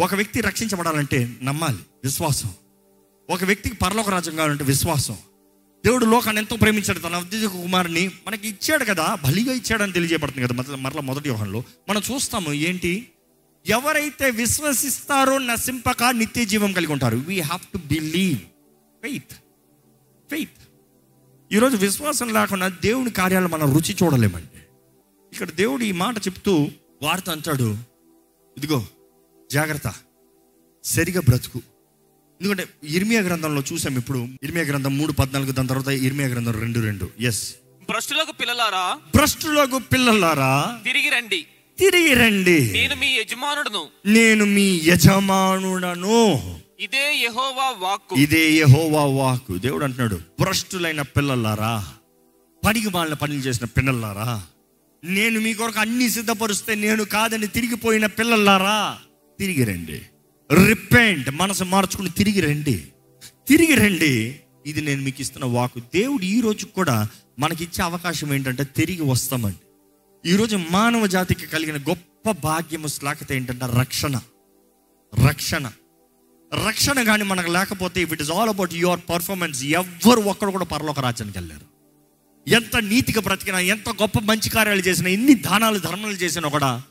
ఒక 0.00 0.14
వ్యక్తి 0.14 0.40
రక్షించబడాలంటే 0.40 1.36
నమ్మాలి 1.42 1.78
విశ్వాసం. 2.04 2.50
ఒక 3.30 3.44
వ్యక్తికి 3.44 3.76
పరలోక 3.76 4.10
రాజ్యం 4.10 4.36
కావాలంటే 4.36 4.64
విశ్వాసం. 4.64 5.16
దేవుడు 5.84 6.04
లోకాన్ని 6.04 6.42
ఎంతో 6.42 6.56
ప్రేమించాడు. 6.56 6.98
తన 6.98 7.14
అద్వితీయ 7.14 7.48
కుమారుని 7.48 8.10
మనకి 8.26 8.48
ఇచ్చాడు 8.48 8.84
కదా 8.84 9.14
బలిగా 9.24 9.52
ఇచ్చాడని 9.52 9.92
తెలియజేయబడుతుంది 9.92 10.48
కదా 10.48 10.76
మరల 10.76 11.00
మొదటి 11.00 11.28
వ్యూహంలో 11.28 11.62
మనం 11.88 12.02
చూస్తాము 12.14 12.52
ఏంటి? 12.52 13.08
ఎవరైతే 13.68 14.30
విశ్వసిస్తారో 14.30 15.38
నశింపక 15.38 16.04
నిత్య 16.04 16.44
జీవం 16.44 16.72
కలిగి 16.72 16.92
ఉంటారు. 16.92 17.16
We 17.16 17.40
have 17.40 17.72
to 17.72 17.78
believe 17.78 18.38
faith 19.02 19.32
faith 20.30 20.50
ఈరోజు 21.52 21.76
విశ్వాసం 21.76 22.32
లేకుండా 22.32 22.68
దేవుని 22.68 23.10
కార్యాలు 23.10 23.48
మనం 23.48 23.74
రుచి 23.74 23.96
చూడలేమండి. 24.02 24.58
ఇక్కడ 25.32 25.50
దేవుడు 25.50 25.84
ఈ 25.84 25.92
మాట 25.92 26.18
చెప్తూ 26.18 26.70
వార్త 27.02 27.30
అంటాడు. 27.30 27.78
ఇదిగో 28.56 28.86
జాగ్రత్త. 29.52 29.94
సరిగా 30.84 31.20
బ్రతుకు. 31.20 31.58
ఎందుకంటే 32.40 32.68
ఇర్మియా 32.84 33.20
గ్రంథంలో 33.20 33.62
చూసాం 33.72 33.96
ఇప్పుడు. 33.96 34.28
ఇర్మియా 34.42 34.64
గ్రంథం 34.64 34.98
మూడు 34.98 35.12
పద్నాలుగు 35.12 35.52
దాని 35.52 35.68
తర్వాత 35.68 35.88
ఇర్మియా 35.88 36.28
గ్రంథం 36.28 36.52
రెండు 36.52 36.80
రెండు. 36.80 37.10
ఎస్ 37.20 37.54
భ్రష్టులకు 37.90 38.32
పిల్లలారా? 38.32 38.98
భ్రష్టులకు 39.14 39.78
పిల్లలారా? 39.78 40.80
తిరిగి 40.84 41.08
రండి. 41.08 41.46
తిరిగి 41.78 42.14
రండి. 42.14 42.72
నేను 42.72 42.96
మీ 42.96 43.06
యజమానుడును. 43.06 43.86
నేను 44.06 44.44
మీ 44.44 44.80
యజమానుడను. 44.84 46.40
ఇదే 46.80 47.14
యెహోవా 47.14 47.88
వాక్కు. 47.88 48.14
ఇదే 48.16 48.50
యెహోవా 48.50 49.04
వాకు 49.04 49.58
దేవుడు 49.58 49.84
అంటున్నాడు 49.84 50.20
భ్రష్టులైన 50.40 51.02
పిల్లలారా 51.02 51.86
పనికి 52.66 52.88
వాళ్ళ 52.88 53.14
పనులు 53.14 53.38
చేసిన 53.38 53.66
పిల్లలారా 53.66 54.46
నేను 55.04 55.40
మీ 55.40 55.54
కొరకు 55.54 55.80
అన్ని 55.80 56.10
సిద్ధపరుస్తే 56.10 56.74
నేను 56.74 57.04
కాదని 57.04 57.46
తిరిగిపోయిన 57.46 58.06
పిల్లలారా 58.06 58.98
తిరిగి 59.38 59.64
రండి. 59.64 60.02
రిపెంట్ 60.66 61.30
మనసు 61.30 61.64
మార్చుకుని 61.64 62.10
తిరిగి 62.10 62.40
రండి. 62.40 62.84
తిరిగి 63.48 63.74
రండి. 63.74 64.40
ఇది 64.66 64.80
నేను 64.80 65.02
మీకు 65.02 65.20
ఇస్తున్న 65.20 65.44
వాకు 65.44 65.80
దేవుడు 65.80 66.22
ఈ 66.22 66.40
రోజు 66.40 66.66
కూడా 66.66 67.08
మనకి 67.38 67.64
ఇచ్చే 67.64 67.84
అవకాశం 67.84 68.34
ఏంటంటే 68.34 68.64
తిరిగి 68.64 69.02
వస్తామండి. 69.02 69.67
ఈరోజు 70.26 70.56
మానవ 70.70 71.06
జాతికి 71.06 71.46
కలిగిన 71.46 71.76
గొప్ప 71.76 72.30
భాగ్యము 72.30 72.86
శ్లాకత 72.86 73.32
ఏంటంటే 73.32 73.66
రక్షణ. 73.80 74.20
రక్షణ. 75.26 75.70
రక్షణ 76.66 77.02
కానీ 77.02 77.24
మనకు 77.24 77.50
లేకపోతే 77.50 78.02
if 78.02 78.12
it 78.12 78.22
is 78.22 78.30
all 78.30 78.48
about 78.48 78.74
your 78.74 79.00
performance 79.10 79.64
ఎవ్వరు 79.64 80.20
ఒక్కడు 80.20 80.50
కూడా 80.50 80.64
పరలోక 80.64 81.00
రాజ్యానికి 81.00 81.38
వెళ్ళారు 81.38 81.60
ఎంత 82.50 82.76
నీతిగా 82.76 83.20
బ్రతికినా 83.20 83.60
ఎంత 83.60 83.88
గొప్ప 83.88 84.18
మంచి 84.18 84.50
కార్యాలు 84.50 84.80
చేసినా 84.80 85.08
ఎన్ని 85.08 85.34
దానాలు 85.34 85.78
ధర్మాలు 85.78 86.14
చేసినా 86.14 86.48
కూడా 86.48 86.82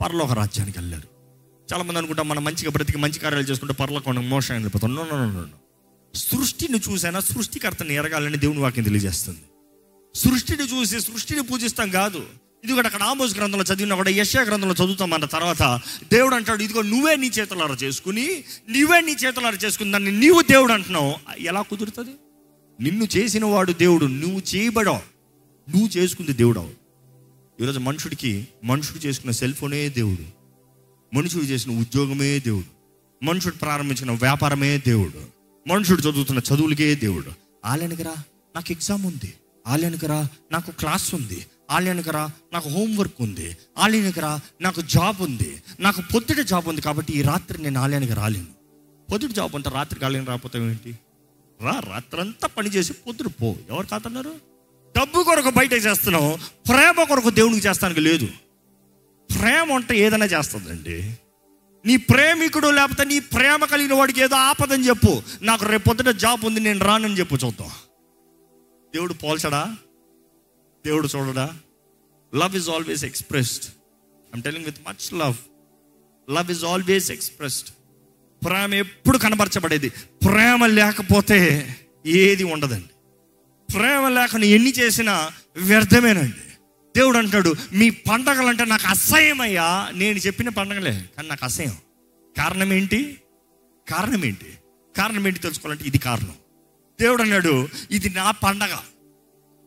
పరలోక 0.00 0.32
రాజ్యానికి 0.32 0.78
వెళ్ళారు 0.78 1.08
చాలా 1.72 1.84
మంది 1.84 1.98
అనుకుంటాం 1.98 2.28
మనం 2.28 2.44
మంచిగా 2.44 2.70
బ్రతికి 2.70 2.98
మంచి 2.98 3.18
కార్యాలు 3.18 3.44
చేసుకుంటే 3.44 3.74
పరలోక 3.74 4.08
మోసం 4.08 4.54
వెళ్ళిపోతాం 4.54 4.94
నో 4.94 5.04
నో 5.04 5.30
నో 5.30 5.44
సృష్టిని 6.14 6.80
చూసైనా 6.90 7.20
సృష్టికర్తని 7.20 7.94
ఎరగాలని 7.94 8.36
దేవుని 8.36 8.58
వాక్యం 8.58 8.84
తెలియజేస్తుంది. 8.84 9.40
సృష్టిని 10.14 10.62
చూసి 10.62 11.00
సృష్టిని 11.00 11.42
పూజిస్తాం 11.42 11.90
కాదు. 11.90 12.26
ఇది 12.64 12.72
కూడా 12.72 12.86
అక్కడ 12.86 13.02
ఆమోస్ 13.02 13.36
గ్రంథంలో 13.36 13.64
చదివిన 13.64 13.94
కూడా 13.94 14.10
యశా 14.10 14.42
గ్రంథంలో 14.42 14.74
చదువుతాం 14.74 15.10
మన 15.10 15.24
తర్వాత 15.24 15.80
దేవుడు 16.12 16.34
అంటాడు 16.34 16.62
ఇదిగో 16.62 16.82
నువ్వే 16.82 17.16
నీ 17.16 17.26
చేతులారా 17.26 17.74
చేసుకుని 17.74 18.44
నువ్వే 18.70 19.00
నీ 19.00 19.12
చేతులారా 19.12 19.56
చేసుకుని 19.56 19.92
దాన్ని 19.92 20.12
నీవు 20.12 20.42
దేవుడు 20.42 20.72
అంటున్నావు. 20.72 21.14
ఎలా 21.38 21.62
కుదురుతుంది? 21.62 22.10
నిన్ను 22.80 23.08
చేసిన 23.16 23.44
వాడు 23.44 23.72
దేవుడు 23.72 24.06
నువ్వు 24.06 24.42
చేయబడవు. 24.56 24.96
నువ్వు 25.70 25.88
చేసుకుంది 25.88 26.32
దేవుడవు. 26.32 26.70
ఈరోజు 27.62 27.78
మనుషుడికి 27.78 28.48
మనుషుడు 28.64 28.98
చేసుకున్న 28.98 29.30
సెల్ 29.30 29.54
ఫోనే 29.54 29.88
దేవుడు. 29.88 30.24
మనుషుడు 31.16 31.42
చేసిన 31.42 31.78
ఉద్యోగమే 31.78 32.38
దేవుడు. 32.38 32.74
మనుషుడు 33.24 33.54
ప్రారంభించిన 33.54 34.10
వ్యాపారమే 34.10 34.78
దేవుడు. 34.78 35.20
మనుషుడు 35.68 36.00
చదువుతున్న 36.00 36.54
చదువులకే 36.54 36.94
దేవుడు. 36.94 37.32
ఆలయానికి 37.64 38.02
రా 38.02 38.14
నాకు 38.56 38.72
ఎగ్జామ్ 38.72 39.06
ఉంది. 39.06 39.32
ఆలయానికి 39.66 40.06
రా 40.06 40.28
నాకు 40.52 40.70
క్లాస్ 40.70 41.14
ఉంది. 41.14 41.46
ఆలయానికి 41.70 42.10
రా 42.10 42.30
నాకు 42.52 42.68
హోంవర్క్ 42.68 43.14
ఉంది. 43.20 43.56
ఆలయానికి 43.78 44.20
రా 44.20 44.40
నాకు 44.60 44.80
జాబ్ 44.80 45.22
ఉంది. 45.22 45.62
నాకు 45.80 46.02
పొద్దుట 46.14 46.36
జాబ్ 46.36 46.68
ఉంది 46.68 46.80
కాబట్టి 46.80 47.12
ఈ 47.12 47.22
రాత్రి 47.22 47.62
నేను 47.62 47.80
ఆలయానికి 47.80 48.12
రాలేను. 48.12 48.46
పొద్దుట 49.12 49.30
జాబ్ 49.30 49.54
అంతా 49.54 49.70
రాత్రికి 49.70 50.04
ఆలయం 50.04 50.24
రాకపోతే 50.24 50.58
ఏంటి? 50.58 50.98
రా 51.62 51.80
రాత్రంతా 51.80 52.48
పని 52.48 52.68
చేసి 52.68 52.92
పొద్దున 52.92 53.26
పో. 53.26 53.56
ఎవరు 53.70 53.86
కాదన్నారు? 53.86 54.34
డబ్బు 54.98 55.22
కొరకు 55.22 55.50
బయట 55.50 55.72
చేస్తున్నావు. 55.72 56.36
ప్రేమ 56.68 57.04
కొరకు 57.04 57.30
దేవునికి 57.30 57.68
చేస్తానికి 57.68 58.00
లేదు. 58.00 58.28
ప్రేమ 59.40 59.72
ఉంటే 59.72 59.98
ఏదైనా 59.98 60.26
చేస్తుందండి. 60.26 61.14
నీ 61.86 61.96
ప్రేమికుడు 61.96 62.68
లేకపోతే 62.68 63.04
నీ 63.04 63.18
ప్రేమ 63.20 63.64
కలిగిన 63.64 63.94
వాడికి 63.94 64.20
ఏదో 64.20 64.36
ఆపదని 64.36 64.88
చెప్పు. 64.88 65.22
నాకు 65.42 65.64
రేపు 65.64 65.84
పొద్దున 65.84 66.10
జాబ్ 66.10 66.44
ఉంది 66.44 66.60
నేను 66.60 66.78
రానని 66.78 67.18
చెప్పు 67.18 67.34
చూద్దాం. 67.34 67.70
దేవుడు 68.94 69.12
పోల్చడా? 69.12 69.76
దేవుడు 70.86 71.08
చూడడా? 71.16 71.58
Love 72.34 72.56
is 72.56 72.68
always 72.68 73.04
expressed 73.04 73.64
I'm 74.34 74.42
telling 74.42 74.64
with 74.64 74.76
much 74.88 75.14
love 75.14 75.34
love 76.30 76.50
is 76.50 76.64
always 76.64 77.10
expressed 77.10 77.70
ప్రేమ 78.44 78.74
ఎప్పుడు 78.74 79.18
కనబరచబడేది? 79.18 79.88
ప్రేమ 80.24 80.66
లేకపోతే 80.66 81.68
ఏది 82.06 82.44
ఉండదండి. 82.44 82.88
ప్రేమ 83.72 84.08
లేకుండా 84.08 84.46
ఎన్ని 84.46 84.70
చేసినా 84.70 85.30
వ్యర్థమేనండి. 85.56 86.52
దేవుడు 86.96 87.18
అంటాడు 87.18 87.54
మీ 87.72 87.90
పండగలు 87.90 88.46
అంటే 88.46 88.64
నాకు 88.64 88.86
అసహ్యమయ్యా. 88.86 89.90
నేను 89.94 90.18
చెప్పిన 90.18 90.48
పండగలే 90.48 91.04
కానీ 91.16 91.28
నాకు 91.28 91.44
అసహ్యం. 91.44 91.76
కారణం 92.38 92.72
ఏంటి? 92.72 93.22
కారణం 93.90 94.24
ఏంటి? 94.24 94.58
కారణం 94.96 95.26
ఏంటి 95.26 95.38
తెలుసుకోవాలంటే 95.38 95.84
ఇది 95.84 95.98
కారణం. 95.98 96.34
దేవుడు 97.00 97.22
అన్నాడు 97.22 97.68
ఇది 97.90 98.10
నా 98.10 98.30
పండగ. 98.30 98.78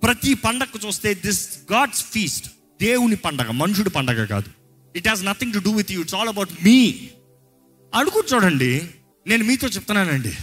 ప్రతి 0.04 0.34
పండగ 0.34 0.66
చూస్తే 0.86 1.14
దిస్ 1.14 1.58
గాడ్స్ 1.72 2.04
ఫీస్ట్ 2.04 2.48
దేవుని 2.82 3.16
పండగ 3.16 3.52
మనుషుడి 3.52 3.90
పండగ 3.90 4.26
కాదు. 4.26 4.50
It 4.96 5.08
has 5.08 5.26
nothing 5.26 5.54
to 5.54 5.60
do 5.60 5.72
with 5.72 5.92
you 5.92 6.02
it's 6.02 6.16
all 6.16 6.28
about 6.28 6.50
me 6.64 7.10
అడుగు 7.94 8.24
చూడండి. 8.34 8.90
నేను 9.28 9.44
మీతో 9.44 9.68
చెప్తున్నానండి. 9.68 10.34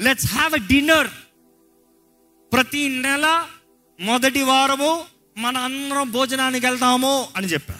లెట్స్ 0.00 0.26
హ్యావ్ 0.26 0.54
ఎ 0.54 0.58
డిన్నర్ 0.58 1.08
ప్రతి 2.52 2.88
నెల 2.88 3.46
మొదటి 4.00 4.42
వారము 4.42 5.04
మన 5.36 5.58
అందరం 5.58 6.10
భోజనానికి 6.10 6.66
వెళ్తాము 6.66 7.28
అని 7.36 7.46
చెప్పా. 7.46 7.74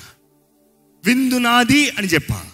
విందు 1.04 1.34
నాది 1.34 1.90
అని 1.90 2.06
చెప్పా. 2.06 2.50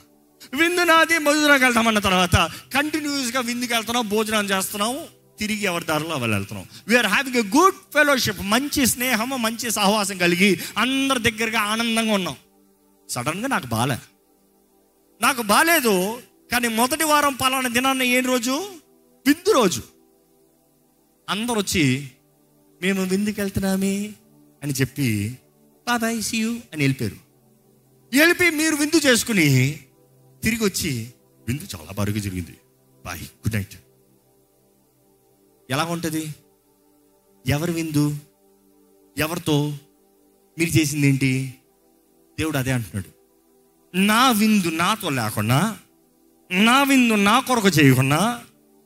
విందు 0.55 0.81
నాది 0.81 1.19
మధురాకి 1.19 1.65
వెళ్తామన్న 1.65 1.99
తర్వాత 1.99 2.37
కంటిన్యూస్గా 2.75 3.41
విందుకి 3.41 3.73
వెళ్తున్నాం 3.73 4.09
భోజనం 4.09 4.45
చేస్తున్నాము. 4.45 5.20
తిరిగి 5.41 5.63
ఎవరి 5.63 5.85
దారిలో 5.85 6.17
వాళ్ళు 6.17 6.37
వెళ్తున్నాం 6.37 6.67
we're 6.89 7.07
having 7.07 7.37
a 7.37 7.43
good 7.57 7.75
fellowship 7.75 8.41
మంచి 8.43 8.87
స్నేహము 8.87 9.37
మంచి 9.37 9.71
సహవాసం 9.71 10.19
కలిగి 10.19 10.61
అందరి 10.79 11.31
దగ్గరగా 11.31 11.61
ఆనందంగా 11.61 12.13
ఉన్నాం. 12.13 12.37
సడన్గా 13.09 13.49
నాకు 13.49 13.67
బాలే. 13.67 13.97
నాకు 15.21 15.43
బాలేదు 15.43 16.23
కానీ 16.53 16.69
మొదటి 16.69 17.05
వారం 17.05 17.35
పలానా 17.35 17.69
దినాన్న 17.69 18.03
ఏం 18.03 18.25
రోజు? 18.25 18.51
విందు 19.27 19.53
రోజు. 19.53 19.83
అందరు 21.31 21.59
వచ్చి 21.59 22.11
మేము 22.83 23.05
విందుకు 23.05 23.41
వెళ్తున్నామే 23.41 24.13
అని 24.63 24.73
చెప్పి 24.73 25.39
బాబాయ్ 25.89 26.23
సియు 26.23 26.51
అని 26.73 26.83
వెళ్ళిపోయారు. 26.83 27.17
వెళ్ళిపి 28.17 28.51
మీరు 28.51 28.77
విందు 28.77 29.07
చేసుకుని 29.07 29.81
తిరిగి 30.43 30.65
వచ్చి 30.65 31.13
విందు 31.49 31.63
చాలా 31.77 31.93
బాగా 31.93 32.19
జరిగింది. 32.19 32.57
బాయ్ 33.05 33.21
గుడ్ 33.21 33.55
నైట్ 33.55 33.80
ఎలా 35.71 35.85
ఉంటుంది? 35.85 36.35
ఎవరి 37.49 37.73
విందు? 37.73 38.17
ఎవరితో? 39.19 39.73
మీరు 40.59 40.71
చేసింది 40.71 41.09
ఏంటి? 41.09 41.55
దేవుడు 42.39 42.59
అదే 42.59 42.73
అంటున్నాడు. 42.73 43.21
నా 43.97 44.31
విందు 44.31 44.69
నాతో 44.69 45.11
లేకుండా 45.11 45.79
నా 46.51 46.83
విందు 46.83 47.15
నా 47.15 47.41
కొరకు 47.41 47.69
చేయకుండా 47.69 48.41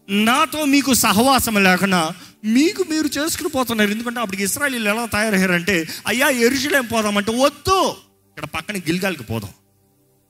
నాతో 0.09 0.65
మీకు 0.65 0.95
సహవాసం 0.95 1.65
లేకుండా 1.65 2.15
మీకు 2.45 2.85
మీరు 2.91 3.07
చేసుకుని 3.07 3.49
పోతున్నారు. 3.49 3.91
ఎందుకంటే 3.91 4.21
అప్పటికి 4.21 4.43
ఇస్రాయలీలు 4.43 4.89
ఎలా 4.89 5.07
తయారయ్యారంటే 5.07 5.89
అయ్యా 6.07 6.29
ఎరుషులేం 6.29 6.87
పోదామంటే 6.87 7.43
వద్దు. 7.43 7.89
ఇక్కడ 8.29 8.45
పక్కన 8.45 8.77
గిల్గాలికి 8.77 9.23
పోదాం. 9.23 9.51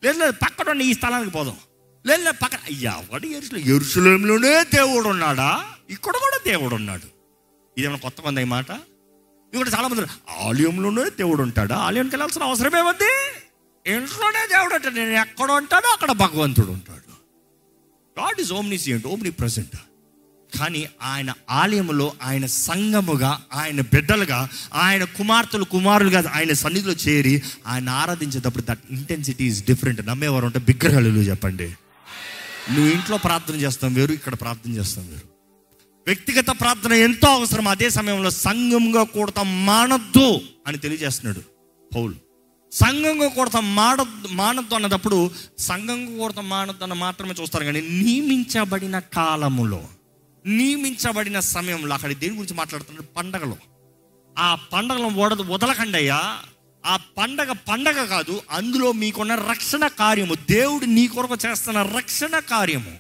లేదు 0.05 0.19
లేదు 0.19 0.33
పక్కన 0.33 0.71
ఉన్న 0.71 0.83
ఈ 0.83 0.95
స్థలానికి 0.95 1.31
పోదాం. 1.31 1.57
లేదు 2.05 2.33
పక్కన 2.43 2.61
అయ్యా 2.67 3.03
వాడు 3.11 3.27
ఎరుసలే 3.27 3.61
ఎరుసలేంలోనే 3.75 4.65
దేవుడు 4.75 5.09
ఉన్నాడా 5.09 5.51
ఇక్కడ 5.91 6.13
కూడా 6.17 6.39
దేవుడు 6.47 6.75
ఉన్నాడు 6.75 7.07
ఇదేమైనా 7.77 7.99
కొత్త 7.99 8.21
మంది 8.21 8.43
ఈ 8.43 8.45
మాట? 8.45 8.71
ఇక్కడ 9.53 9.69
చాలా 9.75 9.89
మంది 9.89 10.03
ఆలయంలోనే 10.43 11.11
దేవుడు 11.19 11.43
ఉంటాడా 11.43 11.77
ఆలయానికి 11.77 12.15
వెళ్ళాల్సిన 12.15 12.43
అవసరం 12.43 12.87
ఉంది 12.87 13.13
ఇంట్లోనే 13.87 14.47
దేవుడు 14.47 14.75
ఉంటాడు 14.75 14.95
నేను 14.95 15.11
ఎక్కడ 15.11 15.51
ఉంటాడో 15.53 15.89
అక్కడ 15.89 16.13
భగవంతుడు 16.13 16.71
ఉంటాడు. 16.73 17.01
God 18.17 18.41
is 18.41 18.53
omniscient 18.53 19.07
omni 19.07 19.31
present 19.31 19.77
కానీ 20.53 20.89
ఆయన 21.03 21.35
ఆలయంలో 21.51 22.13
ఆయన 22.23 22.47
సంఘముగా 22.47 23.43
ఆయన 23.53 23.81
బిడ్డలుగా 23.81 24.49
ఆయన 24.75 25.05
కుమార్తెలు 25.05 25.65
కుమారులుగా 25.65 26.25
ఆయన 26.35 26.53
సన్నిధిలో 26.53 26.93
చేరి 26.93 27.43
ఆయన 27.67 27.89
ఆరాధించేటప్పుడు 27.89 28.65
దట్ 28.67 28.85
ఇంటెన్సిటీ 28.91 29.45
ఇస్ 29.45 29.65
డిఫరెంట్ 29.65 30.07
నమ్మేవారు 30.07 30.47
ఉంటే 30.47 30.59
బిగ్గరలు 30.59 31.23
చెప్పండి. 31.23 31.69
నువ్వు 32.73 32.93
ఇంట్లో 32.93 33.17
ప్రార్థన 33.17 33.55
చేస్తాం 33.55 33.95
వేరు 33.95 34.13
ఇక్కడ 34.13 34.35
ప్రార్థన 34.35 34.73
చేస్తాం 34.73 35.09
వేరు. 35.09 35.27
వ్యక్తిగత 36.07 36.47
ప్రార్థన 36.61 36.93
ఎంతో 36.93 37.29
అవసరం. 37.29 37.69
అదే 37.69 37.91
సమయంలో 37.91 38.31
సంఘంగా 38.31 39.03
కూడతాం 39.03 39.67
మానద్దు 39.67 40.41
అని 40.67 40.79
తెలియజేస్తున్నాడు 40.79 41.41
పౌలు. 41.95 42.15
సంఘంగా 42.73 43.29
కూడతాం 43.29 43.75
మానద్దు 43.75 44.29
మానద్దు 44.29 44.75
అన్నప్పుడు 44.75 45.31
సంఘంగా 45.59 46.19
కూడతాం 46.19 46.49
మానద్దు 46.49 46.83
అన్న 46.83 46.95
మాత్రమే 46.95 47.35
చూస్తారు 47.41 47.65
కానీ 47.65 47.81
నియమించబడిన 47.81 48.99
కాలములో 48.99 49.85
నియమించబడిన 50.47 51.41
సమయంలో 51.41 51.95
అక్కడ 51.95 52.13
దేని 52.13 52.35
గురించి 52.35 52.55
మాట్లాడుతున్నాడు? 52.55 53.15
పండగలో. 53.17 53.57
ఆ 54.39 54.55
పండగలను 54.55 55.21
వడదు 55.21 55.43
వదలకండి 55.43 55.99
అయ్యా 55.99 56.39
ఆ 56.87 56.97
పండగ 56.97 57.53
పండగ 57.53 58.05
కాదు 58.05 58.43
అందులో 58.51 58.93
మీకున్న 58.93 59.35
రక్షణ 59.35 59.87
కార్యము 59.87 60.35
దేవుడు 60.35 60.85
నీ 60.85 61.07
కొరకు 61.07 61.37
చేస్తున్న 61.47 61.83
రక్షణ 61.83 62.39
కార్యము. 62.39 62.91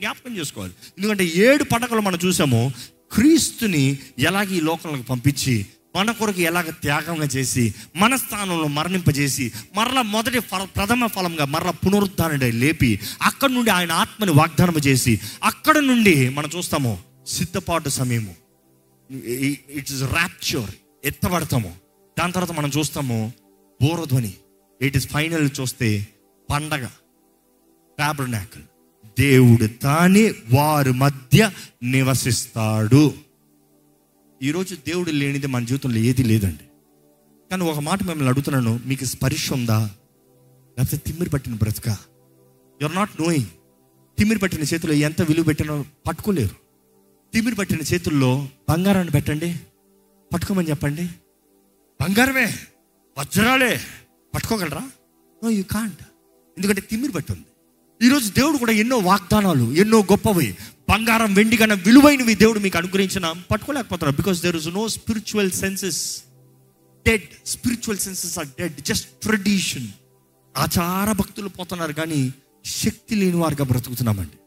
జ్ఞాపకం 0.00 0.36
చేసుకోవాలి. 0.36 0.72
ఎందుకంటే 0.98 1.24
ఏడు 1.34 1.64
పండగలు 1.64 2.00
మనం 2.00 2.18
చూసాము 2.24 2.72
క్రీస్తుని 3.12 3.98
ఎలాగ 4.18 4.52
ఈ 4.52 4.60
లోకంలోకి 4.60 5.02
పంపించి 5.02 5.66
మన 5.96 6.10
కొరకు 6.10 6.40
ఎలాగ 6.40 6.70
త్యాగంగా 6.70 7.24
చేసి 7.24 7.74
మన 7.96 8.16
స్థానంలో 8.16 8.68
మరణింపజేసి 8.68 9.52
మరల 9.74 10.00
మొదటి 10.00 10.40
ఫల 10.40 10.64
ప్రథమ 10.64 11.06
ఫలంగా 11.06 11.44
మరల 11.44 11.70
పునరుద్ధారణ 11.70 12.36
లేపి 12.36 13.00
అక్కడ 13.22 13.50
నుండి 13.50 13.70
ఆయన 13.70 13.92
ఆత్మని 13.92 14.30
వాగ్దానం 14.30 14.76
చేసి 14.76 15.20
అక్కడ 15.44 15.78
నుండి 15.78 16.28
మనం 16.28 16.50
చూస్తాము 16.56 16.98
సిద్ధపాటు 17.26 17.88
సమయము. 17.88 18.34
ఇట్స్ 19.70 20.02
ర్యాప్చర్ 20.02 20.70
ఎత్తబడతాము. 21.04 21.89
దాని 22.20 22.32
తర్వాత 22.32 22.52
మనం 22.52 22.70
చూస్తాము 22.78 23.32
బోరధ్వని 23.82 24.34
ఇట్ 24.82 24.96
ఇస్ 24.96 25.08
ఫైనల్ 25.08 25.50
చూస్తే 25.60 26.06
పండగ. 26.50 26.86
టాబర్నాకల్ 27.98 28.62
దేవుడు 29.18 29.66
తానే 29.66 30.34
వారి 30.50 30.92
మధ్య 30.92 31.50
నివసిస్తాడు. 31.82 33.14
ఈరోజు 34.42 34.74
దేవుడు 34.74 35.10
లేనిది 35.10 35.46
మన 35.46 35.64
జీవితంలో 35.64 35.96
ఏది 35.96 36.22
లేదండి. 36.22 36.64
కానీ 37.50 37.64
ఒక 37.64 37.78
మాట 37.78 38.02
మిమ్మల్ని 38.02 38.28
అడుగుతున్నాను 38.28 38.80
మీకు 38.86 39.04
స్పర్శ 39.04 39.52
ఉందా? 39.52 39.90
లేకపోతే 40.78 40.96
తిమ్మిరి 40.96 41.30
పట్టిన 41.30 41.54
బ్రతుక? 41.54 41.88
యువర్ 42.82 42.94
నాట్ 42.94 43.10
నోయింగ్ 43.20 43.46
తిమ్మిరి 44.18 44.40
పట్టిన 44.40 44.60
చేతిలో 44.60 44.92
ఎంత 44.92 45.22
విలువ 45.22 45.44
పెట్టినో 45.44 45.84
పట్టుకోలేరు. 46.06 46.54
తిమ్మిరి 47.32 47.56
పట్టిన 47.56 47.78
చేతుల్లో 47.94 48.48
బంగారాన్ని 48.70 49.10
పెట్టండి. 49.10 49.60
పట్టుకోమని 50.32 50.70
చెప్పండి. 50.70 51.08
బంగారమే 52.00 52.58
వజ్రాలే 53.18 53.80
పట్టుకోగలరా? 54.34 54.80
నో 55.44 55.50
యూ 55.50 55.62
కాంట్ 55.62 56.02
ఎందుకంటే 56.56 56.80
తిమ్మిరి 56.80 57.12
పట్టి 57.12 57.32
ఉంది. 57.32 57.44
ఈరోజు 58.06 58.32
దేవుడు 58.32 58.58
కూడా 58.58 58.72
ఎన్నో 58.72 58.96
వాగ్దానాలు 58.96 59.72
ఎన్నో 59.72 59.98
గొప్పవి. 60.00 60.56
బంగారం 60.90 61.34
వెండి 61.34 61.56
కన్నా 61.56 61.74
విలువైనవి 61.74 62.34
దేవుడు 62.34 62.58
మీకు 62.58 62.78
అనుగ్రహించిన 62.78 63.34
పట్టుకోలేకపోతున్నారు? 63.50 64.16
Because 64.16 64.42
there 64.42 64.56
is 64.56 64.68
no 64.68 64.88
spiritual 64.88 65.50
senses 65.50 66.22
dead 67.06 67.22
spiritual 67.46 67.98
senses 67.98 68.38
are 68.38 68.46
dead 68.46 68.80
just 68.80 69.20
tradition 69.20 69.88
ఆచార 70.56 71.12
భక్తులు 71.12 71.48
పోతున్నారు 71.48 71.92
కానీ 71.92 72.32
శక్తి 72.64 73.14
లేని 73.14 73.36
వారుగా 73.36 73.64
బ్రతుకుతున్నామండి. 73.64 74.38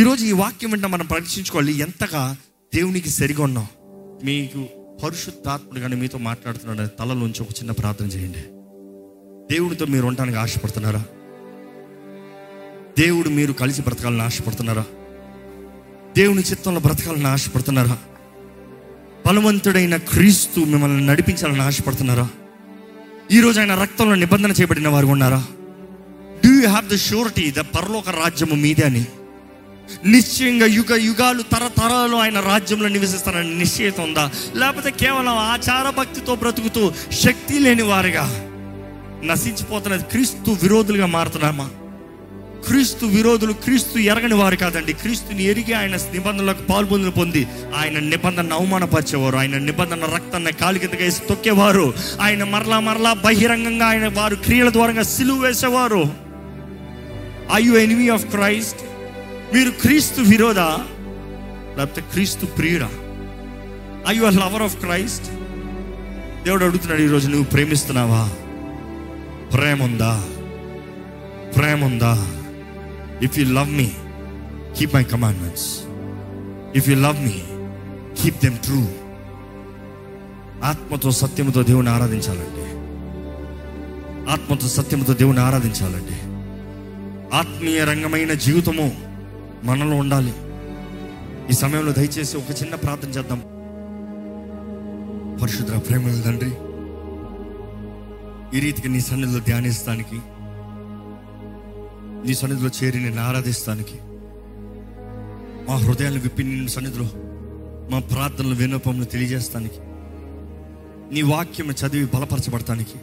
ఈరోజు 0.00 0.24
ఈ 0.24 0.32
వాక్యం 0.32 0.70
వెంట 0.70 0.84
మనం 0.84 1.06
పరీక్షించుకోవాలి 1.06 1.78
ఎంతగా 1.78 2.36
దేవునికి 2.74 3.10
సరిగా 3.10 3.44
ఉన్నాం. 3.44 3.68
మీకు 4.24 4.68
పరిశుద్ధాత్ముడు 5.04 5.80
కానీ 5.80 5.96
మీతో 5.96 6.18
మాట్లాడుతున్నాడు 6.18 6.88
తలలోంచి 6.88 7.42
ఒక 7.42 7.48
చిన్న 7.50 7.70
ప్రార్థన 7.70 8.06
చేయండి. 8.06 8.38
దేవుడితో 9.54 9.86
మీరు 9.86 10.06
ఉండడానికి 10.06 10.38
ఆశపడుతున్నారా? 10.38 11.04
దేవుడు 12.98 13.28
మీరు 13.28 13.52
కలిసి 13.52 13.82
బ్రతకాలని 13.82 14.22
ఆశపడుతున్నారా? 14.22 14.84
దేవుని 16.16 16.42
చిత్తంలో 16.42 16.80
బ్రతకాలని 16.80 17.26
ఆశపడుతున్నారా? 17.26 17.98
బలవంతుడైన 19.26 19.96
క్రీస్తు 19.96 20.60
మిమ్మల్ని 20.60 21.06
నడిపించాలని 21.06 21.62
ఆశపడుతున్నారా? 21.62 22.28
ఈరోజు 23.32 23.60
ఆయన 23.60 23.74
రక్తంలో 23.74 24.14
నిబంధన 24.14 24.50
చేయబడిన 24.50 24.88
వారు 24.88 25.06
ఉన్నారా? 25.06 25.46
Do 26.44 26.60
you 26.60 26.68
have 26.68 26.88
the 26.88 26.96
surety 26.96 27.50
the 27.50 27.60
పరలోక 27.60 28.08
రాజ్యము 28.08 28.54
మీదే 28.54 28.82
అని? 28.82 29.06
నిశ్చయంగా 30.06 30.66
యుగ 30.66 30.94
యుగాలు 30.94 31.42
తరతరాలు 31.42 32.16
ఆయన 32.16 32.40
రాజ్యంలో 32.40 32.88
నివసిస్తారని 32.88 33.58
నిశ్చయిత 33.58 34.00
ఉందా? 34.00 34.30
లేకపోతే 34.56 34.90
కేవలం 34.90 35.36
ఆచార 35.36 35.90
భక్తితో 35.90 36.34
బ్రతుకుతూ 36.34 36.92
శక్తి 37.12 37.58
లేని 37.58 37.82
వారిగా 37.82 38.44
నశించిపోతున్నది 39.24 40.02
క్రీస్తు 40.02 40.50
విరోధులుగా 40.50 41.06
మారుతున్నామా 41.06 41.70
క్రీస్తు 42.66 43.06
విరోధులు 43.06 43.52
క్రీస్తు 43.52 43.98
ఎరగని 43.98 44.34
వారు 44.34 44.56
కాదండి. 44.56 44.92
క్రీస్తుని 44.92 45.44
ఎరిగి 45.44 45.72
ఆయన 45.72 45.96
నిబంధనలకు 45.96 46.62
పాల్పొందులు 46.62 47.10
పొంది 47.10 47.46
ఆయన 47.76 47.98
నిబంధన 47.98 48.52
అవమానపరిచేవారు. 48.52 49.36
ఆయన 49.36 49.58
నిబంధన 49.58 50.04
రక్తాన్ని 50.14 50.52
కాలు 50.52 50.78
కిందకి 50.78 51.02
వేసి 51.02 51.20
తొక్కేవారు. 51.28 51.94
ఆయన 52.20 52.44
మరలా 52.44 52.80
మరలా 52.80 53.12
బహిరంగంగా 53.12 53.86
ఆయన 53.86 54.08
వారు 54.08 54.34
క్రియల 54.34 54.70
ద్వారా 54.70 55.02
సిలువ 55.02 55.38
వేసేవారు. 55.38 56.04
I 57.54 57.62
you 57.62 57.72
enemy 57.72 58.08
of 58.08 58.26
Christ 58.26 58.80
మీరు 59.54 59.70
క్రీస్తు 59.70 60.20
విరోధ 60.20 60.58
లేకపోతే 61.76 62.00
క్రీస్తు 62.00 62.46
ప్రియుడా? 62.46 62.88
I 64.10 64.16
you 64.16 64.24
lover 64.24 64.62
of 64.62 64.76
Christ 64.76 65.28
దేవుడు 66.44 66.64
అడుగుతున్నాడు 66.64 67.02
ఈరోజు 67.02 67.28
నువ్వు 67.28 67.44
ప్రేమిస్తున్నావా? 67.44 68.28
ప్రేమ 69.52 69.82
ఉందా 69.82 70.12
ప్రేమ 71.56 71.84
ఉందా 71.84 72.12
if 73.22 73.38
you 73.38 73.44
love 73.44 73.70
me 73.70 73.90
keep 74.78 74.94
my 74.94 75.04
commandments 75.04 75.68
if 76.76 76.88
you 76.88 76.96
love 76.96 77.20
me 77.24 77.36
keep 78.22 78.44
them 78.44 78.58
true 78.58 78.82
ఆత్మతో 80.64 81.10
సత్యముతో 81.10 81.62
దేవుని 81.62 81.90
ఆరాధించాలండి 81.90 82.64
ఆత్మతో 84.30 84.68
సత్యముతో 84.68 85.14
దేవుని 85.14 85.40
ఆరాధించాలండి 85.40 86.18
ఆత్మీయ 87.36 87.84
రంగమైన 87.84 88.32
జీవితము 88.32 89.07
మనలో 89.64 89.96
ఉండాలి. 89.96 90.32
ఈ 91.50 91.52
సమయంలో 91.52 91.92
దయచేసి 91.92 92.36
ఒక 92.36 92.62
చిన్న 92.62 92.74
ప్రార్థన 92.74 93.08
చేద్దాం. 93.08 93.40
పరిశుద్ర 95.42 95.78
ప్రేమ 95.78 96.20
తండ్రి 96.20 96.50
ఈ 98.56 98.60
రీతికి 98.60 98.88
నీ 98.88 99.00
సన్నిధిలో 99.00 99.40
ధ్యానిస్తానికి 99.40 100.18
నీ 102.26 102.34
సన్నిధిలో 102.34 102.70
చేరి 102.78 103.04
నేను 103.04 103.22
ఆరాధిస్తానికి 103.22 103.98
మా 105.68 105.76
హృదయాన్ని 105.76 106.20
విప్పి 106.20 106.44
నీ 106.44 106.68
సన్నిధిలో 106.68 107.08
మా 107.90 107.98
ప్రార్థనలు 107.98 108.54
వినోపములు 108.54 109.04
తెలియజేస్తానికి 109.04 109.80
నీ 111.12 111.22
వాక్యం 111.22 111.70
చదివి 111.70 112.06
బలపరచబడటానికి 112.06 112.98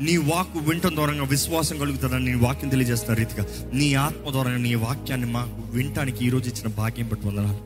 నీ 0.00 0.16
వాక్కు 0.16 0.58
వింటం 0.58 0.94
ద్వారా 0.94 1.12
విశ్వాసం 1.12 1.78
కలుగుతుందని 1.78 2.24
నీ 2.24 2.34
వాక్యం 2.34 2.70
తెలియజేస్తున్న 2.70 3.18
రీతిగా 3.18 3.46
నీ 3.72 3.94
ఆత్మ 3.94 4.30
ద్వారా 4.30 4.56
నీ 4.56 4.74
వాక్యాన్ని 4.74 5.32
మాకు 5.32 5.76
వినటానికి 5.76 6.26
ఈరోజు 6.26 6.48
ఇచ్చిన 6.48 6.74
భాగ్యం 6.74 7.08
పట్టు 7.08 7.26
వందనాలు. 7.26 7.58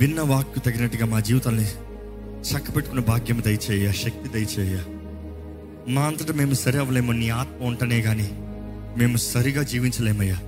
విన్న 0.00 0.20
వాక్కు 0.20 0.58
తగినట్టుగా 0.58 1.06
మా 1.06 1.20
జీవితాన్ని 1.20 1.64
చక్కబెట్టుకున్న 2.42 3.00
భాగ్యం 3.00 3.42
దయచేయ 3.46 3.92
శక్తి 3.92 4.28
దయచేయ. 4.28 4.78
మా 5.88 6.02
అంతటా 6.02 6.34
మేము 6.34 6.54
సరి 6.54 6.78
అవ్వలేము 6.78 7.12
నీ 7.12 7.28
ఆత్మ 7.28 7.64
ఉంటనే 7.64 8.02
కానీ 8.02 8.30
మేము 8.98 9.16
సరిగా 9.16 9.62
జీవించలేమయ్యా. 9.62 10.38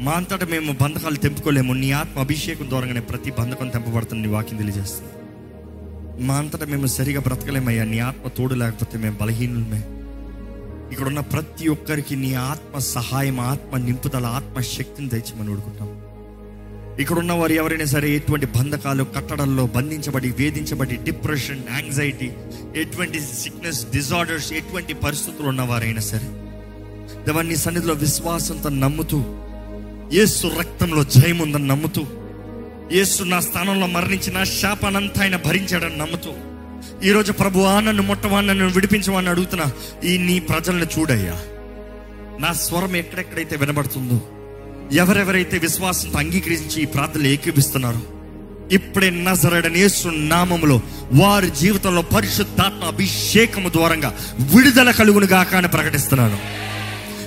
మా 0.00 0.12
అంతటా 0.12 0.46
మేము 0.46 0.76
బంధకాలు 0.80 1.16
తెంపుకోలేము 1.16 1.72
నీ 1.72 1.90
ఆత్మ 1.90 2.20
అభిషేకం 2.20 2.68
ద్వారానే 2.68 3.00
ప్రతి 3.00 3.30
బంధకం 3.30 3.68
తెంపబడుతుంది 3.68 4.26
నీ 4.26 4.32
వాక్యం 4.34 4.56
తెలియజేస్తుంది. 4.56 5.21
మా 6.18 6.38
అంతటా 6.38 6.66
మేము 6.66 6.86
సరిగా 6.86 7.20
బ్రతకలేమయ్యా. 7.20 7.84
నీ 7.84 7.98
ఆత్మ 7.98 8.28
తోడు 8.28 8.54
లేకపోతే 8.54 8.98
మేము 8.98 9.16
బలహీనులమే. 9.18 9.82
ఇక్కడ 10.92 11.06
ఉన్న 11.06 11.20
ప్రతి 11.20 11.68
ఒక్కరికి 11.68 12.16
నీ 12.16 12.34
ఆత్మ 12.34 12.78
సహాయం 12.78 13.40
ఆత్మ 13.40 13.76
నింపుదల 13.76 14.26
ఆత్మ 14.26 14.60
శక్తిని 14.60 15.08
దయచేమని 15.08 15.50
ఊడుకుంటాం 15.50 15.88
ఇక్కడున్న 16.98 17.32
వారు 17.32 17.52
ఎవరైనా 17.52 17.84
సరే 17.84 18.10
ఎటువంటి 18.10 18.46
బంధకాలు 18.46 19.04
కట్టడల్లో 19.04 19.66
బంధించబడి 19.66 20.30
వేధించబడి 20.30 20.96
డిప్రెషన్ 20.96 21.62
యాంగ్జైటీ 21.70 22.30
ఎటువంటి 22.76 23.20
సిక్నెస్ 23.20 23.90
డిజార్డర్స్ 23.90 24.52
ఎటువంటి 24.52 24.94
పరిస్థితులు 24.94 25.48
ఉన్నవారైనా 25.48 26.00
సరే 26.00 26.28
దేవాన్ని 27.26 27.56
సన్నిధిలో 27.56 27.94
విశ్వాసంతో 27.94 28.68
నమ్ముతూ 28.68 29.18
యేసు 30.12 30.46
రక్తంలో 30.58 31.02
జయముందని 31.02 31.44
ఉందని 31.44 31.68
నమ్ముతూ 31.68 32.06
యేసు 32.92 33.22
నా 33.22 33.40
స్థానంలో 33.40 33.86
మరణించిన 33.86 34.44
శాపానంతా 34.44 35.22
ఆయన 35.22 35.36
భరించాడని 35.36 35.98
నమ్ముతూ 35.98 36.32
ఈరోజు 37.04 37.32
ప్రభు 37.32 37.58
నన్ను 37.78 38.02
ముట్టవా 38.02 38.40
నన్ను 38.40 38.68
విడిపించమని 38.68 39.28
అడుగుతున్నా 39.28 39.70
ఈ 40.04 40.18
నీ 40.18 40.40
ప్రజలను 40.40 40.86
చూడయ్యా. 40.98 41.36
నా 42.40 42.52
స్వరం 42.52 42.96
ఎక్కడెక్కడైతే 42.96 43.56
వినబడుతుందో 43.56 44.20
ఎవరెవరైతే 44.92 45.58
విశ్వాసంతో 45.58 46.18
అంగీకరించి 46.18 46.82
ఈ 46.82 46.84
ప్రార్థనలు 46.84 47.28
ఏకీపిస్తున్నారో 47.28 48.02
ఇప్పుడే 48.72 49.10
నజరడని 49.10 49.78
యేసు 49.78 50.08
నామములో 50.08 50.80
వారి 51.12 51.50
జీవితంలో 51.50 52.02
పరిశుద్ధాత్మ 52.02 52.84
అభిషేకము 52.84 53.68
ద్వారంగా 53.68 54.14
విడుదల 54.40 54.90
కలుగును 54.90 55.26
గాక 55.26 55.54
అని 55.54 55.68
ప్రకటిస్తున్నాను. 55.68 56.38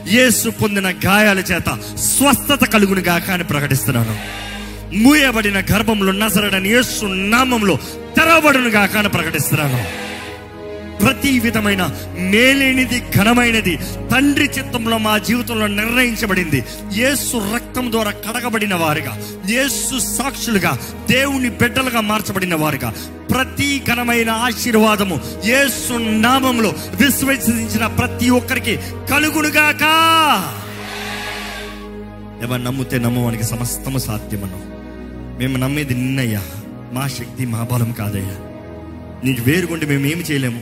యేసు 0.09 0.49
పొందిన 0.49 0.91
గాయాల 1.05 1.39
చేత 1.39 1.97
స్వస్థత 1.97 2.65
కలుగును 2.65 3.01
గాక 3.01 3.29
అని 3.29 3.43
ప్రకటిస్తున్నాను. 3.43 4.45
మూయబడిన 4.93 5.59
గర్భంలో 5.59 6.11
నజరడని 6.11 6.69
యేసు 6.69 7.05
నామంలో 7.05 7.79
తెరవబడును 8.17 8.69
గాక 8.69 9.13
ప్రకటిస్తున్నాను. 9.13 10.05
ప్రతి 10.97 11.39
విధమైన 11.39 11.89
మేలేనిది 12.17 13.03
ఘనమైనది 13.15 13.75
తండ్రి 14.11 14.45
చిత్తంలో 14.45 14.97
మా 14.97 15.17
జీవితంలో 15.17 15.67
నిర్ణయించబడింది. 15.67 16.63
యేసు 16.93 17.55
రక్తం 17.55 17.91
ద్వారా 17.91 18.11
కడగబడిన 18.11 18.75
వారుగా 18.75 19.21
యేసు 19.49 20.17
సాక్షులుగా 20.17 20.79
దేవుని 21.09 21.49
బిడ్డలుగా 21.49 22.01
మార్చబడిన 22.01 22.55
వారుగా 22.55 22.93
ప్రతి 23.31 23.81
ఘనమైన 23.87 24.29
ఆశీర్వాదము 24.29 25.21
యేసు 25.45 25.93
నామంలో 25.97 26.73
విశ్వసించిన 26.93 27.87
ప్రతి 27.87 28.29
ఒక్కరికి 28.29 28.79
కలుగునుగాక. 29.09 29.83
ఎవరు 32.43 32.61
నమ్మితే 32.61 32.97
నమ్మవానికి 32.97 33.43
సమస్తము 33.43 33.97
సాధ్యమను. 33.97 34.74
మేము 35.39 35.57
నమ్మేది 35.57 35.93
నిన్నయ్యా. 35.93 36.41
మా 36.93 37.07
శక్తి 37.07 37.45
మా 37.45 37.67
బలం 37.71 37.91
కాదయ్యా. 37.91 38.35
నీకు 39.23 39.41
వేరుగుండి 39.41 39.85
మేము 39.85 40.05
ఏమి 40.05 40.21
చేయలేము. 40.21 40.61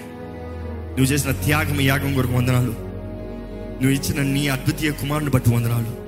నువ్వు 0.89 1.05
చేసిన 1.05 1.31
త్యాగం 1.31 1.81
యాగం 1.81 2.13
కొరకు 2.13 2.33
వందనాలు. 2.33 2.75
నువ్వు 3.81 3.89
ఇచ్చిన 3.89 4.21
నీ 4.21 4.47
అద్వితీయ 4.47 4.91
కుమారుని 4.91 5.29
బట్టి 5.29 5.49
వందనాలు. 5.49 6.03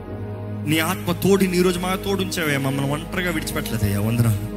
నీ 0.69 0.79
ఆత్మ 0.79 1.11
తోడి 1.11 1.47
నీ 1.47 1.61
రోజు 1.61 1.79
మా 1.79 1.95
తోడు 1.95 2.21
ఉంచావయ్యా. 2.21 2.59
మమ్మల్ని 2.59 2.91
ఒంటరిగా 2.91 3.31
విడిచిపెట్టలేదయ్యా. 3.31 3.99
వందనాలు. 3.99 4.55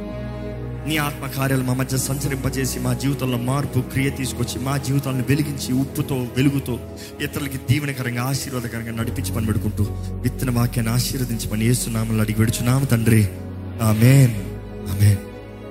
నీ 0.89 0.97
ఆత్మ 0.97 1.27
కార్యాలు 1.27 1.63
మా 1.63 1.73
మధ్య 1.73 1.97
సంచరింపజేసి 1.97 2.79
మా 2.79 2.93
జీవితంలో 2.93 3.37
మార్పు 3.37 3.79
క్రియ 3.79 4.09
తీసుకొచ్చి 4.09 4.61
మా 4.61 4.77
జీవితాలను 4.77 5.25
వెలిగించి 5.29 5.73
ఉప్పుతో 5.73 6.15
వెలుగుతో 6.15 6.79
ఇతరులకి 7.21 7.57
దీవెనకరంగా 7.57 8.23
ఆశీర్వాదకరంగా 8.23 8.91
నడిపించి 8.91 9.35
పని 9.35 9.45
పెడుకుంటూ 9.45 9.87
విత్తన 9.91 10.51
వాక్యాన్ని 10.51 10.93
ఆశీర్వదించి 10.93 11.47
పని 11.47 11.65
ఏసునామలు 11.65 12.21
అడిగి 12.21 12.35
పెడుచున్నాము 12.35 12.85
తండ్రి. 12.85 13.27
ఆమెన్. 13.81 14.35
ఆమెన్. 14.89 15.28